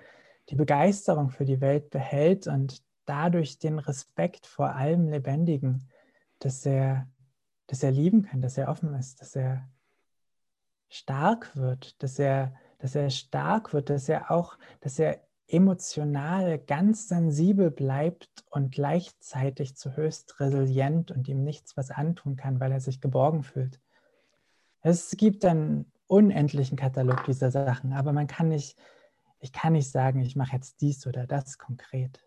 die 0.49 0.55
Begeisterung 0.55 1.29
für 1.29 1.45
die 1.45 1.61
Welt 1.61 1.89
behält 1.89 2.47
und 2.47 2.83
dadurch 3.05 3.59
den 3.59 3.79
Respekt 3.79 4.45
vor 4.45 4.75
allem 4.75 5.07
Lebendigen, 5.07 5.87
dass 6.39 6.65
er, 6.65 7.07
dass 7.67 7.83
er 7.83 7.91
lieben 7.91 8.23
kann, 8.23 8.41
dass 8.41 8.57
er 8.57 8.69
offen 8.69 8.93
ist, 8.95 9.21
dass 9.21 9.35
er 9.35 9.67
stark 10.89 11.55
wird, 11.55 12.01
dass 12.03 12.19
er, 12.19 12.53
dass 12.79 12.95
er 12.95 13.09
stark 13.09 13.73
wird, 13.73 13.89
dass 13.89 14.09
er 14.09 14.31
auch, 14.31 14.57
dass 14.81 14.99
er 14.99 15.21
emotional 15.47 16.57
ganz 16.57 17.07
sensibel 17.07 17.69
bleibt 17.69 18.29
und 18.49 18.71
gleichzeitig 18.71 19.75
zu 19.75 19.95
höchst 19.95 20.39
resilient 20.39 21.11
und 21.11 21.27
ihm 21.27 21.43
nichts 21.43 21.77
was 21.77 21.91
antun 21.91 22.35
kann, 22.35 22.59
weil 22.59 22.71
er 22.71 22.79
sich 22.79 22.99
geborgen 22.99 23.43
fühlt. 23.43 23.79
Es 24.81 25.15
gibt 25.17 25.45
einen 25.45 25.91
unendlichen 26.07 26.77
Katalog 26.77 27.23
dieser 27.25 27.51
Sachen, 27.51 27.93
aber 27.93 28.11
man 28.11 28.27
kann 28.27 28.49
nicht, 28.49 28.77
ich 29.39 29.51
kann 29.51 29.73
nicht 29.73 29.91
sagen, 29.91 30.21
ich 30.21 30.35
mache 30.35 30.55
jetzt 30.55 30.81
dies 30.81 31.05
oder 31.05 31.27
das 31.27 31.57
konkret. 31.57 32.24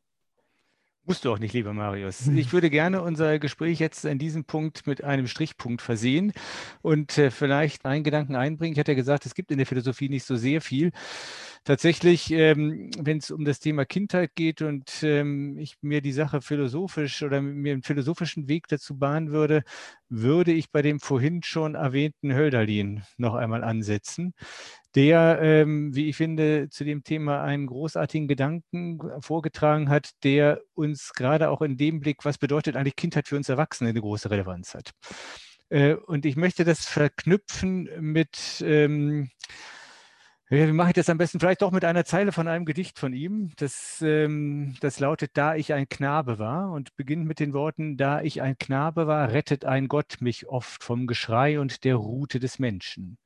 Musst 1.08 1.24
du 1.24 1.32
auch 1.32 1.38
nicht, 1.38 1.54
lieber 1.54 1.72
Marius. 1.72 2.26
Hm. 2.26 2.36
Ich 2.36 2.52
würde 2.52 2.68
gerne 2.68 3.00
unser 3.00 3.38
Gespräch 3.38 3.78
jetzt 3.78 4.04
an 4.04 4.18
diesem 4.18 4.44
Punkt 4.44 4.86
mit 4.86 5.02
einem 5.02 5.26
Strichpunkt 5.26 5.80
versehen 5.80 6.34
und 6.82 7.16
äh, 7.16 7.30
vielleicht 7.30 7.86
einen 7.86 8.04
Gedanken 8.04 8.36
einbringen. 8.36 8.74
Ich 8.74 8.78
hatte 8.78 8.92
ja 8.92 8.96
gesagt, 8.96 9.24
es 9.24 9.34
gibt 9.34 9.50
in 9.50 9.56
der 9.56 9.66
Philosophie 9.66 10.10
nicht 10.10 10.26
so 10.26 10.36
sehr 10.36 10.60
viel. 10.60 10.92
Tatsächlich, 11.68 12.30
ähm, 12.30 12.90
wenn 12.98 13.18
es 13.18 13.30
um 13.30 13.44
das 13.44 13.60
Thema 13.60 13.84
Kindheit 13.84 14.34
geht 14.34 14.62
und 14.62 15.02
ähm, 15.02 15.58
ich 15.58 15.76
mir 15.82 16.00
die 16.00 16.12
Sache 16.12 16.40
philosophisch 16.40 17.22
oder 17.22 17.42
mir 17.42 17.74
einen 17.74 17.82
philosophischen 17.82 18.48
Weg 18.48 18.68
dazu 18.68 18.96
bahnen 18.96 19.32
würde, 19.32 19.64
würde 20.08 20.52
ich 20.52 20.70
bei 20.70 20.80
dem 20.80 20.98
vorhin 20.98 21.42
schon 21.42 21.74
erwähnten 21.74 22.32
Hölderlin 22.32 23.02
noch 23.18 23.34
einmal 23.34 23.64
ansetzen 23.64 24.32
der, 24.94 25.40
ähm, 25.42 25.94
wie 25.94 26.08
ich 26.08 26.16
finde, 26.16 26.70
zu 26.70 26.84
dem 26.84 27.04
Thema 27.04 27.42
einen 27.42 27.66
großartigen 27.66 28.28
Gedanken 28.28 28.98
vorgetragen 29.20 29.90
hat, 29.90 30.12
der 30.24 30.62
uns 30.74 31.12
gerade 31.12 31.50
auch 31.50 31.60
in 31.60 31.76
dem 31.76 32.00
Blick, 32.00 32.24
was 32.24 32.38
bedeutet 32.38 32.76
eigentlich 32.76 32.96
Kindheit 32.96 33.28
für 33.28 33.36
uns 33.36 33.50
Erwachsene, 33.50 33.90
eine 33.90 34.00
große 34.00 34.30
Relevanz 34.30 34.74
hat. 34.74 34.92
Äh, 35.68 35.94
und 35.94 36.24
ich 36.24 36.36
möchte 36.36 36.64
das 36.64 36.86
verknüpfen 36.86 37.90
mit, 38.00 38.64
ähm, 38.64 39.28
wie 40.50 40.72
mache 40.72 40.90
ich 40.90 40.94
das 40.94 41.10
am 41.10 41.18
besten? 41.18 41.40
Vielleicht 41.40 41.60
doch 41.60 41.72
mit 41.72 41.84
einer 41.84 42.06
Zeile 42.06 42.32
von 42.32 42.48
einem 42.48 42.64
Gedicht 42.64 42.98
von 42.98 43.12
ihm. 43.12 43.52
Das, 43.56 44.00
ähm, 44.00 44.76
das 44.80 44.98
lautet, 44.98 45.32
da 45.34 45.54
ich 45.54 45.74
ein 45.74 45.88
Knabe 45.88 46.38
war 46.38 46.72
und 46.72 46.96
beginnt 46.96 47.26
mit 47.26 47.38
den 47.38 47.52
Worten, 47.52 47.98
da 47.98 48.22
ich 48.22 48.40
ein 48.40 48.56
Knabe 48.56 49.06
war, 49.06 49.30
rettet 49.30 49.66
ein 49.66 49.88
Gott 49.88 50.16
mich 50.20 50.48
oft 50.48 50.82
vom 50.82 51.06
Geschrei 51.06 51.60
und 51.60 51.84
der 51.84 51.96
Rute 51.96 52.40
des 52.40 52.58
Menschen. 52.58 53.18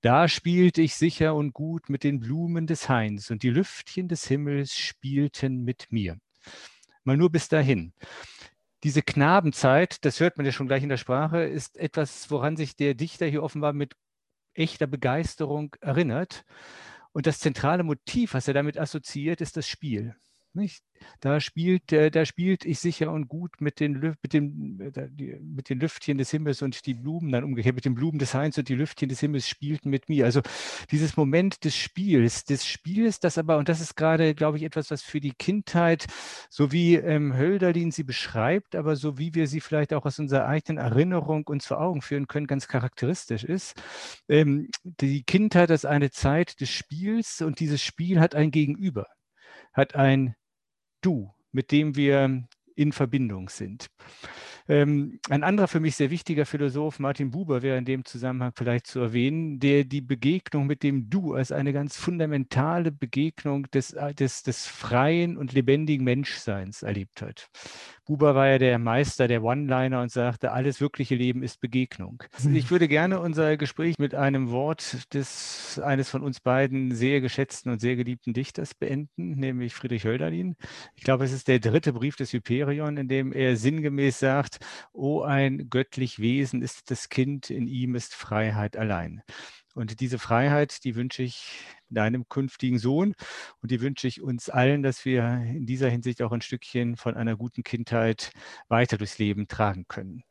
Da 0.00 0.26
spielte 0.26 0.82
ich 0.82 0.96
sicher 0.96 1.36
und 1.36 1.52
gut 1.52 1.88
mit 1.88 2.02
den 2.02 2.18
Blumen 2.18 2.66
des 2.66 2.88
Hains 2.88 3.30
und 3.30 3.44
die 3.44 3.50
Lüftchen 3.50 4.08
des 4.08 4.26
Himmels 4.26 4.76
spielten 4.76 5.62
mit 5.62 5.86
mir. 5.90 6.18
Mal 7.04 7.16
nur 7.16 7.30
bis 7.30 7.48
dahin. 7.48 7.92
Diese 8.82 9.00
Knabenzeit, 9.00 10.04
das 10.04 10.20
hört 10.20 10.36
man 10.36 10.44
ja 10.44 10.52
schon 10.52 10.66
gleich 10.66 10.82
in 10.82 10.88
der 10.88 10.96
Sprache, 10.96 11.44
ist 11.44 11.78
etwas, 11.78 12.30
woran 12.30 12.56
sich 12.56 12.76
der 12.76 12.94
Dichter 12.94 13.26
hier 13.26 13.42
offenbar 13.42 13.72
mit 13.72 13.94
echter 14.54 14.86
Begeisterung 14.86 15.74
erinnert. 15.80 16.44
Und 17.12 17.26
das 17.26 17.38
zentrale 17.38 17.84
Motiv, 17.84 18.34
was 18.34 18.48
er 18.48 18.54
damit 18.54 18.78
assoziiert, 18.78 19.40
ist 19.40 19.56
das 19.56 19.68
Spiel. 19.68 20.16
Nicht? 20.54 20.84
Da 21.20 21.40
spielt, 21.40 21.92
äh, 21.92 22.10
da 22.10 22.24
spielt 22.24 22.64
ich 22.64 22.78
sicher 22.78 23.10
und 23.10 23.28
gut 23.28 23.60
mit 23.60 23.80
den, 23.80 24.14
mit, 24.22 24.32
den, 24.32 24.80
äh, 24.94 25.08
mit 25.40 25.68
den 25.68 25.80
Lüftchen 25.80 26.18
des 26.18 26.30
Himmels 26.30 26.62
und 26.62 26.86
die 26.86 26.94
Blumen, 26.94 27.32
dann 27.32 27.44
umgekehrt 27.44 27.74
mit 27.74 27.84
den 27.84 27.94
Blumen 27.94 28.18
des 28.18 28.34
Hains 28.34 28.56
und 28.58 28.68
die 28.68 28.74
Lüftchen 28.74 29.08
des 29.08 29.20
Himmels 29.20 29.48
spielten 29.48 29.90
mit 29.90 30.08
mir. 30.08 30.24
Also 30.24 30.42
dieses 30.90 31.16
Moment 31.16 31.64
des 31.64 31.76
Spiels, 31.76 32.44
des 32.44 32.66
Spiels, 32.66 33.20
das 33.20 33.36
aber, 33.36 33.58
und 33.58 33.68
das 33.68 33.80
ist 33.80 33.96
gerade, 33.96 34.34
glaube 34.34 34.58
ich, 34.58 34.62
etwas, 34.62 34.90
was 34.90 35.02
für 35.02 35.20
die 35.20 35.32
Kindheit, 35.32 36.06
so 36.48 36.72
wie 36.72 36.94
ähm, 36.94 37.36
Hölderlin 37.36 37.90
sie 37.90 38.04
beschreibt, 38.04 38.76
aber 38.76 38.96
so 38.96 39.18
wie 39.18 39.34
wir 39.34 39.46
sie 39.46 39.60
vielleicht 39.60 39.92
auch 39.92 40.06
aus 40.06 40.18
unserer 40.18 40.46
eigenen 40.46 40.78
Erinnerung 40.78 41.46
uns 41.46 41.66
vor 41.66 41.80
Augen 41.80 42.00
führen 42.00 42.28
können, 42.28 42.46
ganz 42.46 42.68
charakteristisch 42.68 43.44
ist. 43.44 43.74
Ähm, 44.28 44.68
die 44.84 45.24
Kindheit 45.24 45.70
ist 45.70 45.86
eine 45.86 46.10
Zeit 46.10 46.60
des 46.60 46.70
Spiels 46.70 47.42
und 47.42 47.60
dieses 47.60 47.82
Spiel 47.82 48.20
hat 48.20 48.34
ein 48.34 48.50
Gegenüber, 48.50 49.06
hat 49.72 49.94
ein 49.94 50.34
Du, 51.04 51.34
mit 51.52 51.70
dem 51.70 51.96
wir 51.96 52.48
in 52.76 52.92
Verbindung 52.92 53.50
sind. 53.50 53.90
Ähm, 54.66 55.20
ein 55.28 55.44
anderer 55.44 55.68
für 55.68 55.80
mich 55.80 55.96
sehr 55.96 56.10
wichtiger 56.10 56.46
Philosoph, 56.46 56.98
Martin 56.98 57.30
Buber, 57.30 57.62
wäre 57.62 57.76
in 57.76 57.84
dem 57.84 58.04
Zusammenhang 58.04 58.52
vielleicht 58.54 58.86
zu 58.86 59.00
erwähnen, 59.00 59.60
der 59.60 59.84
die 59.84 60.00
Begegnung 60.00 60.66
mit 60.66 60.82
dem 60.82 61.10
Du 61.10 61.34
als 61.34 61.52
eine 61.52 61.72
ganz 61.72 61.96
fundamentale 61.96 62.90
Begegnung 62.90 63.70
des, 63.72 63.92
äh, 63.92 64.14
des, 64.14 64.42
des 64.42 64.66
freien 64.66 65.36
und 65.36 65.52
lebendigen 65.52 66.04
Menschseins 66.04 66.82
erlebt 66.82 67.20
hat. 67.20 67.50
Buber 68.06 68.34
war 68.34 68.48
ja 68.48 68.58
der 68.58 68.78
Meister 68.78 69.28
der 69.28 69.42
One-Liner 69.42 70.02
und 70.02 70.12
sagte, 70.12 70.52
alles 70.52 70.80
wirkliche 70.80 71.14
Leben 71.14 71.42
ist 71.42 71.60
Begegnung. 71.60 72.22
Mhm. 72.42 72.54
Ich 72.54 72.70
würde 72.70 72.86
gerne 72.86 73.18
unser 73.20 73.56
Gespräch 73.56 73.98
mit 73.98 74.14
einem 74.14 74.50
Wort 74.50 75.12
des 75.14 75.80
eines 75.82 76.10
von 76.10 76.22
uns 76.22 76.40
beiden 76.40 76.94
sehr 76.94 77.20
geschätzten 77.20 77.72
und 77.72 77.80
sehr 77.80 77.96
geliebten 77.96 78.34
Dichters 78.34 78.74
beenden, 78.74 79.38
nämlich 79.38 79.74
Friedrich 79.74 80.04
Hölderlin. 80.04 80.56
Ich 80.94 81.02
glaube, 81.02 81.24
es 81.24 81.32
ist 81.32 81.48
der 81.48 81.60
dritte 81.60 81.92
Brief 81.94 82.16
des 82.16 82.32
Hyperion, 82.32 82.96
in 82.98 83.08
dem 83.08 83.32
er 83.32 83.56
sinngemäß 83.56 84.18
sagt, 84.18 84.53
O 84.92 85.22
ein 85.22 85.68
göttlich 85.70 86.18
Wesen 86.18 86.62
ist 86.62 86.90
das 86.90 87.08
Kind, 87.08 87.50
in 87.50 87.66
ihm 87.66 87.94
ist 87.94 88.14
Freiheit 88.14 88.76
allein. 88.76 89.22
Und 89.74 89.98
diese 90.00 90.20
Freiheit, 90.20 90.84
die 90.84 90.94
wünsche 90.94 91.22
ich 91.22 91.64
deinem 91.88 92.28
künftigen 92.28 92.78
Sohn 92.78 93.14
und 93.60 93.70
die 93.70 93.80
wünsche 93.80 94.06
ich 94.06 94.22
uns 94.22 94.48
allen, 94.48 94.82
dass 94.82 95.04
wir 95.04 95.24
in 95.24 95.66
dieser 95.66 95.88
Hinsicht 95.88 96.22
auch 96.22 96.32
ein 96.32 96.40
Stückchen 96.40 96.96
von 96.96 97.16
einer 97.16 97.36
guten 97.36 97.64
Kindheit 97.64 98.30
weiter 98.68 98.98
durchs 98.98 99.18
Leben 99.18 99.48
tragen 99.48 99.86
können. 99.88 100.22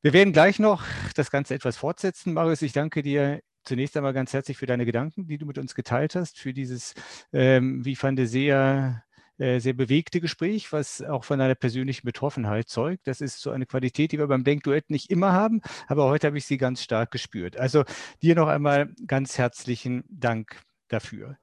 Wir 0.00 0.14
werden 0.14 0.32
gleich 0.32 0.58
noch 0.58 0.84
das 1.14 1.30
Ganze 1.30 1.54
etwas 1.54 1.76
fortsetzen. 1.76 2.32
Marius, 2.32 2.62
ich 2.62 2.72
danke 2.72 3.02
dir 3.02 3.42
zunächst 3.64 3.96
einmal 3.96 4.14
ganz 4.14 4.32
herzlich 4.32 4.56
für 4.56 4.66
deine 4.66 4.86
Gedanken, 4.86 5.26
die 5.26 5.36
du 5.36 5.44
mit 5.44 5.58
uns 5.58 5.74
geteilt 5.74 6.14
hast, 6.14 6.38
für 6.38 6.54
dieses, 6.54 6.94
ähm, 7.32 7.84
wie 7.84 7.92
ich 7.92 7.98
fand, 7.98 8.18
sehr 8.26 9.04
sehr 9.38 9.72
bewegte 9.72 10.20
Gespräch, 10.20 10.72
was 10.72 11.00
auch 11.02 11.24
von 11.24 11.40
einer 11.40 11.54
persönlichen 11.54 12.04
Betroffenheit 12.04 12.68
zeugt. 12.68 13.06
Das 13.06 13.20
ist 13.20 13.40
so 13.40 13.50
eine 13.50 13.66
Qualität, 13.66 14.12
die 14.12 14.18
wir 14.18 14.26
beim 14.26 14.44
Denkduett 14.44 14.90
nicht 14.90 15.10
immer 15.10 15.32
haben, 15.32 15.62
aber 15.86 16.06
heute 16.06 16.26
habe 16.26 16.38
ich 16.38 16.46
sie 16.46 16.58
ganz 16.58 16.82
stark 16.82 17.10
gespürt. 17.12 17.56
Also 17.56 17.84
dir 18.20 18.34
noch 18.34 18.48
einmal 18.48 18.90
ganz 19.06 19.38
herzlichen 19.38 20.04
Dank 20.08 20.60
dafür. 20.88 21.38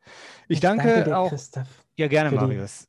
Ich, 0.48 0.58
ich 0.58 0.60
danke, 0.60 0.88
danke 0.88 1.04
dir, 1.06 1.18
auch. 1.18 1.30
Christoph, 1.30 1.68
ja, 1.96 2.08
gerne, 2.08 2.32
Marius. 2.32 2.88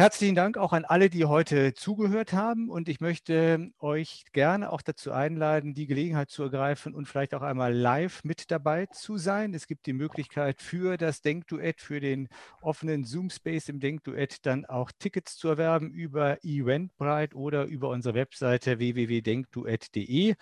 Herzlichen 0.00 0.34
Dank 0.34 0.56
auch 0.56 0.72
an 0.72 0.86
alle, 0.86 1.10
die 1.10 1.26
heute 1.26 1.74
zugehört 1.74 2.32
haben. 2.32 2.70
Und 2.70 2.88
ich 2.88 3.00
möchte 3.00 3.70
euch 3.80 4.24
gerne 4.32 4.72
auch 4.72 4.80
dazu 4.80 5.12
einladen, 5.12 5.74
die 5.74 5.86
Gelegenheit 5.86 6.30
zu 6.30 6.44
ergreifen 6.44 6.94
und 6.94 7.06
vielleicht 7.06 7.34
auch 7.34 7.42
einmal 7.42 7.74
live 7.74 8.24
mit 8.24 8.50
dabei 8.50 8.86
zu 8.86 9.18
sein. 9.18 9.52
Es 9.52 9.66
gibt 9.66 9.84
die 9.84 9.92
Möglichkeit 9.92 10.62
für 10.62 10.96
das 10.96 11.20
Denkduett, 11.20 11.82
für 11.82 12.00
den 12.00 12.28
offenen 12.62 13.04
Zoom-Space 13.04 13.68
im 13.68 13.78
Denkduett 13.78 14.46
dann 14.46 14.64
auch 14.64 14.90
Tickets 14.90 15.36
zu 15.36 15.48
erwerben 15.48 15.90
über 15.90 16.42
Eventbrite 16.42 17.36
oder 17.36 17.66
über 17.66 17.90
unsere 17.90 18.14
Webseite 18.14 18.78
www.denkduett.de. 18.78 20.34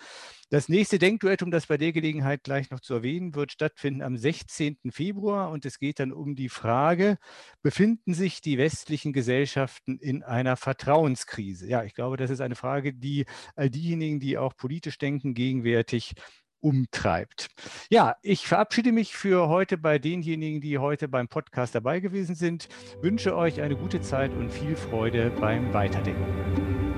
Das 0.49 0.69
nächste 0.69 0.99
Denkduett, 0.99 1.43
um 1.43 1.51
das 1.51 1.67
bei 1.67 1.77
der 1.77 1.91
Gelegenheit 1.91 2.45
gleich 2.45 2.71
noch 2.71 2.79
zu 2.79 2.93
erwähnen, 2.93 3.35
wird 3.35 3.51
stattfinden 3.51 4.03
am 4.03 4.15
16. 4.15 4.77
Februar. 4.89 5.51
Und 5.51 5.65
es 5.65 5.79
geht 5.79 5.99
dann 5.99 6.13
um 6.13 6.35
die 6.35 6.47
Frage, 6.47 7.17
befinden 7.61 8.13
sich 8.13 8.39
die 8.39 8.57
westlichen 8.57 9.11
Gesellschaften 9.49 9.97
in 9.97 10.23
einer 10.23 10.55
Vertrauenskrise? 10.55 11.67
Ja, 11.67 11.83
ich 11.83 11.95
glaube, 11.95 12.17
das 12.17 12.29
ist 12.29 12.41
eine 12.41 12.55
Frage, 12.55 12.93
die 12.93 13.25
all 13.55 13.69
diejenigen, 13.69 14.19
die 14.19 14.37
auch 14.37 14.55
politisch 14.55 14.97
denken, 14.99 15.33
gegenwärtig 15.33 16.13
umtreibt. 16.59 17.47
Ja, 17.89 18.15
ich 18.21 18.45
verabschiede 18.47 18.91
mich 18.91 19.15
für 19.15 19.47
heute 19.47 19.77
bei 19.77 19.97
denjenigen, 19.97 20.61
die 20.61 20.77
heute 20.77 21.07
beim 21.07 21.27
Podcast 21.27 21.73
dabei 21.73 21.99
gewesen 21.99 22.35
sind, 22.35 22.67
wünsche 23.01 23.35
euch 23.35 23.61
eine 23.61 23.75
gute 23.75 24.01
Zeit 24.01 24.31
und 24.33 24.51
viel 24.51 24.75
Freude 24.75 25.31
beim 25.31 25.73
Weiterdenken. 25.73 26.88